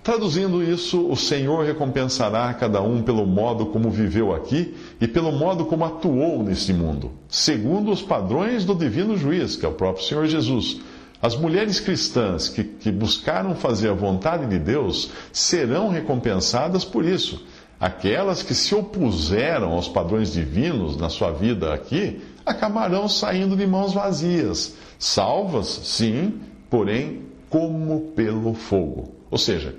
Traduzindo 0.01 0.63
isso, 0.63 1.07
o 1.09 1.15
Senhor 1.15 1.65
recompensará 1.65 2.53
cada 2.53 2.81
um 2.81 3.01
pelo 3.01 3.25
modo 3.25 3.65
como 3.65 3.89
viveu 3.89 4.33
aqui 4.33 4.73
e 4.99 5.07
pelo 5.07 5.31
modo 5.31 5.65
como 5.65 5.83
atuou 5.83 6.41
neste 6.41 6.71
mundo, 6.71 7.11
segundo 7.27 7.91
os 7.91 8.01
padrões 8.01 8.63
do 8.63 8.73
divino 8.73 9.17
juiz, 9.17 9.57
que 9.57 9.65
é 9.65 9.69
o 9.69 9.73
próprio 9.73 10.05
Senhor 10.05 10.25
Jesus. 10.25 10.79
As 11.21 11.35
mulheres 11.35 11.81
cristãs 11.81 12.47
que, 12.47 12.63
que 12.63 12.89
buscaram 12.89 13.53
fazer 13.53 13.89
a 13.89 13.93
vontade 13.93 14.47
de 14.47 14.57
Deus 14.57 15.11
serão 15.33 15.89
recompensadas 15.89 16.85
por 16.85 17.03
isso. 17.03 17.45
Aquelas 17.77 18.41
que 18.41 18.55
se 18.55 18.73
opuseram 18.73 19.73
aos 19.73 19.89
padrões 19.89 20.31
divinos 20.31 20.95
na 20.95 21.09
sua 21.09 21.31
vida 21.31 21.73
aqui 21.73 22.21
acabarão 22.45 23.09
saindo 23.09 23.55
de 23.55 23.67
mãos 23.67 23.93
vazias, 23.93 24.75
salvas, 24.97 25.67
sim, 25.83 26.39
porém 26.69 27.23
como 27.49 28.11
pelo 28.15 28.53
fogo. 28.53 29.13
Ou 29.29 29.37
seja, 29.37 29.75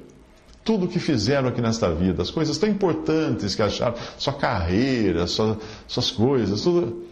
tudo 0.65 0.87
o 0.87 0.89
que 0.89 0.99
fizeram 0.99 1.49
aqui 1.49 1.61
nesta 1.61 1.93
vida, 1.93 2.23
as 2.23 2.31
coisas 2.31 2.59
tão 2.59 2.69
importantes 2.69 3.55
que 3.55 3.63
acharam, 3.63 3.95
sua 4.19 4.33
carreira, 4.33 5.27
sua, 5.27 5.59
suas 5.87 6.11
coisas, 6.11 6.63
tudo 6.63 7.05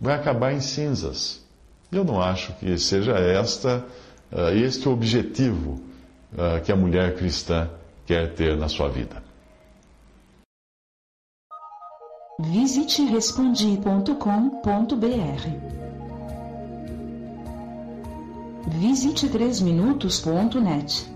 vai 0.00 0.14
acabar 0.14 0.52
em 0.52 0.60
cinzas. 0.60 1.44
Eu 1.90 2.04
não 2.04 2.20
acho 2.20 2.52
que 2.54 2.76
seja 2.78 3.12
esta, 3.12 3.84
uh, 4.32 4.50
este 4.50 4.88
o 4.88 4.92
objetivo 4.92 5.80
uh, 6.32 6.60
que 6.64 6.72
a 6.72 6.76
mulher 6.76 7.16
cristã 7.16 7.70
quer 8.04 8.34
ter 8.34 8.56
na 8.56 8.68
sua 8.68 8.88
vida. 8.88 9.24
Visite 12.38 13.02
respondi.com.br 13.06 15.76
Visite 18.68 19.28
3minutos.net. 19.28 21.15